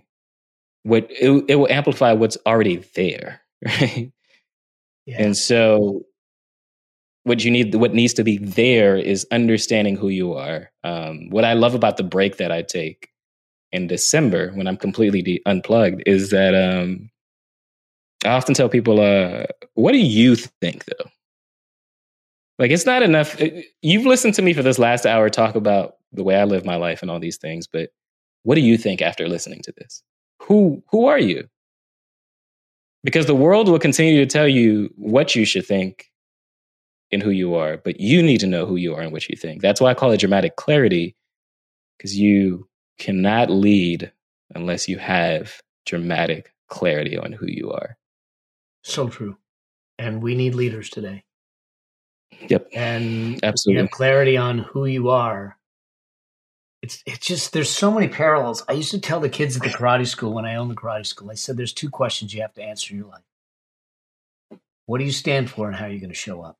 [0.85, 4.11] what it, it will amplify what's already there, right?
[5.05, 5.23] Yeah.
[5.23, 6.07] And so
[7.25, 11.45] what you need what needs to be there is understanding who you are um, what
[11.45, 13.11] i love about the break that i take
[13.71, 17.11] in december when i'm completely de- unplugged is that um,
[18.25, 19.45] i often tell people uh,
[19.75, 21.11] what do you think though
[22.59, 23.49] like it's not enough uh,
[23.83, 26.77] you've listened to me for this last hour talk about the way i live my
[26.77, 27.91] life and all these things but
[28.45, 30.03] what do you think after listening to this
[30.41, 31.49] who who are you
[33.05, 36.13] because the world will continue to tell you what you should think
[37.11, 39.37] and who you are, but you need to know who you are and what you
[39.37, 39.61] think.
[39.61, 41.15] That's why I call it dramatic clarity,
[41.97, 42.69] because you
[42.99, 44.11] cannot lead
[44.55, 47.97] unless you have dramatic clarity on who you are.
[48.83, 49.37] So true.
[49.99, 51.25] And we need leaders today.
[52.49, 52.69] Yep.
[52.73, 55.57] And absolutely you have clarity on who you are.
[56.83, 58.65] It's it's just there's so many parallels.
[58.69, 61.07] I used to tell the kids at the karate school when I owned the karate
[61.07, 63.23] school, I said there's two questions you have to answer in your life.
[64.87, 66.59] What do you stand for and how are you going to show up?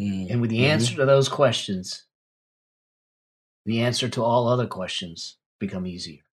[0.00, 0.32] Mm-hmm.
[0.32, 1.00] And with the answer mm-hmm.
[1.00, 2.04] to those questions,
[3.66, 6.23] the answer to all other questions become easier.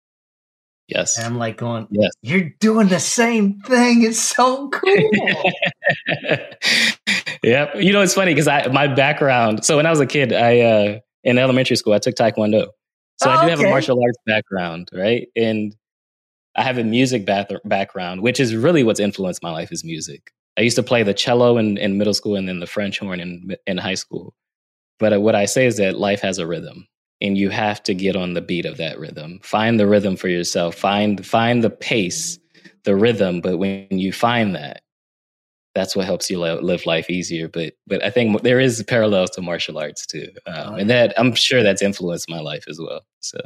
[0.93, 1.17] Yes.
[1.17, 2.11] And I'm like going, yes.
[2.21, 4.03] you're doing the same thing.
[4.03, 4.91] It's so cool.
[7.43, 7.75] yep.
[7.75, 9.63] You know, it's funny because I my background.
[9.63, 12.67] So when I was a kid, I uh in elementary school, I took Taekwondo.
[13.21, 15.27] So oh, I do have a martial arts background, right?
[15.35, 15.75] And
[16.55, 20.31] I have a music bath- background, which is really what's influenced my life is music.
[20.57, 23.19] I used to play the cello in, in middle school and then the French horn
[23.19, 24.33] in, in high school.
[24.99, 26.87] But uh, what I say is that life has a rhythm
[27.21, 29.39] and you have to get on the beat of that rhythm.
[29.43, 30.75] Find the rhythm for yourself.
[30.75, 32.39] Find, find the pace,
[32.83, 33.41] the rhythm.
[33.41, 34.81] But when you find that,
[35.73, 37.47] that's what helps you live life easier.
[37.47, 40.29] But, but I think there is parallels to martial arts too.
[40.45, 43.01] Um, oh, and that I'm sure that's influenced my life as well.
[43.19, 43.39] So,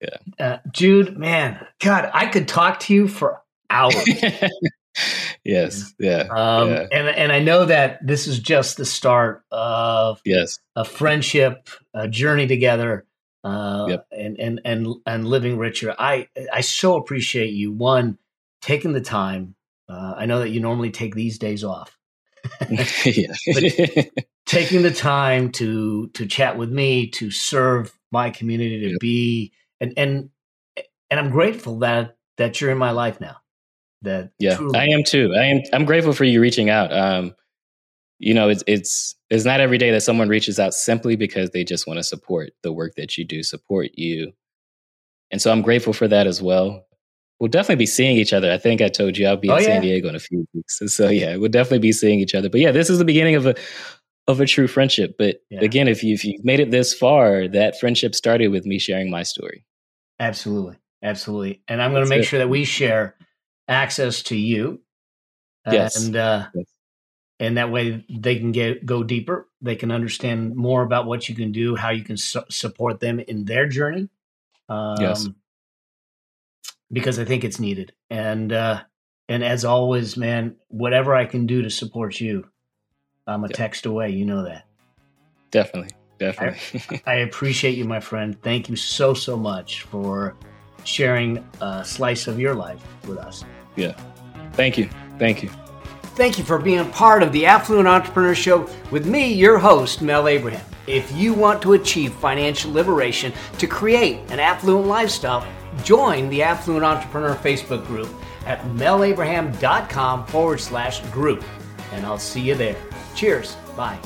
[0.00, 0.16] yeah.
[0.38, 3.94] Uh, Jude, man, God, I could talk to you for hours.
[5.44, 5.94] yes.
[5.98, 6.26] Yeah.
[6.30, 6.86] Um, yeah.
[6.92, 12.08] And and I know that this is just the start of yes a friendship, a
[12.08, 13.06] journey together,
[13.44, 14.06] uh, yep.
[14.12, 15.94] and and and and living richer.
[15.98, 18.18] I I so appreciate you one
[18.62, 19.54] taking the time.
[19.88, 21.96] Uh, I know that you normally take these days off.
[24.46, 29.00] taking the time to to chat with me to serve my community to yep.
[29.00, 30.30] be and and
[31.10, 33.36] and I'm grateful that that you're in my life now
[34.02, 35.34] that yeah truly- i am too.
[35.34, 36.92] I am i'm grateful for you reaching out.
[36.92, 37.34] Um
[38.18, 41.64] you know it's it's it's not every day that someone reaches out simply because they
[41.64, 44.32] just want to support the work that you do support you.
[45.30, 46.84] And so i'm grateful for that as well.
[47.40, 48.50] We'll definitely be seeing each other.
[48.50, 49.68] I think i told you i'll be oh, in yeah.
[49.68, 50.80] san diego in a few weeks.
[50.88, 52.48] So yeah we'll definitely be seeing each other.
[52.48, 53.54] But yeah this is the beginning of a
[54.26, 55.16] of a true friendship.
[55.18, 55.60] But yeah.
[55.60, 59.10] again if, you, if you've made it this far that friendship started with me sharing
[59.10, 59.64] my story.
[60.20, 60.76] Absolutely.
[61.02, 61.62] Absolutely.
[61.68, 62.24] And i'm going to make it.
[62.24, 63.14] sure that we share
[63.68, 64.80] access to you.
[65.70, 66.02] Yes.
[66.02, 66.66] And uh, yes.
[67.38, 69.46] and that way they can get go deeper.
[69.60, 73.20] They can understand more about what you can do, how you can su- support them
[73.20, 74.08] in their journey.
[74.68, 75.28] Um, yes.
[76.90, 77.92] Because I think it's needed.
[78.08, 78.82] And uh,
[79.28, 82.48] and as always, man, whatever I can do to support you,
[83.26, 83.56] I'm a yep.
[83.56, 84.10] text away.
[84.10, 84.64] You know that.
[85.50, 85.90] Definitely.
[86.18, 86.82] Definitely.
[86.90, 88.40] I, I appreciate you, my friend.
[88.42, 90.34] Thank you so, so much for
[90.84, 93.44] sharing a slice of your life with us.
[93.78, 93.92] Yeah.
[94.52, 94.88] Thank you.
[95.18, 95.50] Thank you.
[96.16, 100.26] Thank you for being part of the Affluent Entrepreneur Show with me, your host, Mel
[100.26, 100.64] Abraham.
[100.88, 105.46] If you want to achieve financial liberation to create an affluent lifestyle,
[105.84, 108.08] join the Affluent Entrepreneur Facebook group
[108.46, 111.44] at melabraham.com forward slash group.
[111.92, 112.76] And I'll see you there.
[113.14, 113.56] Cheers.
[113.76, 113.98] Bye.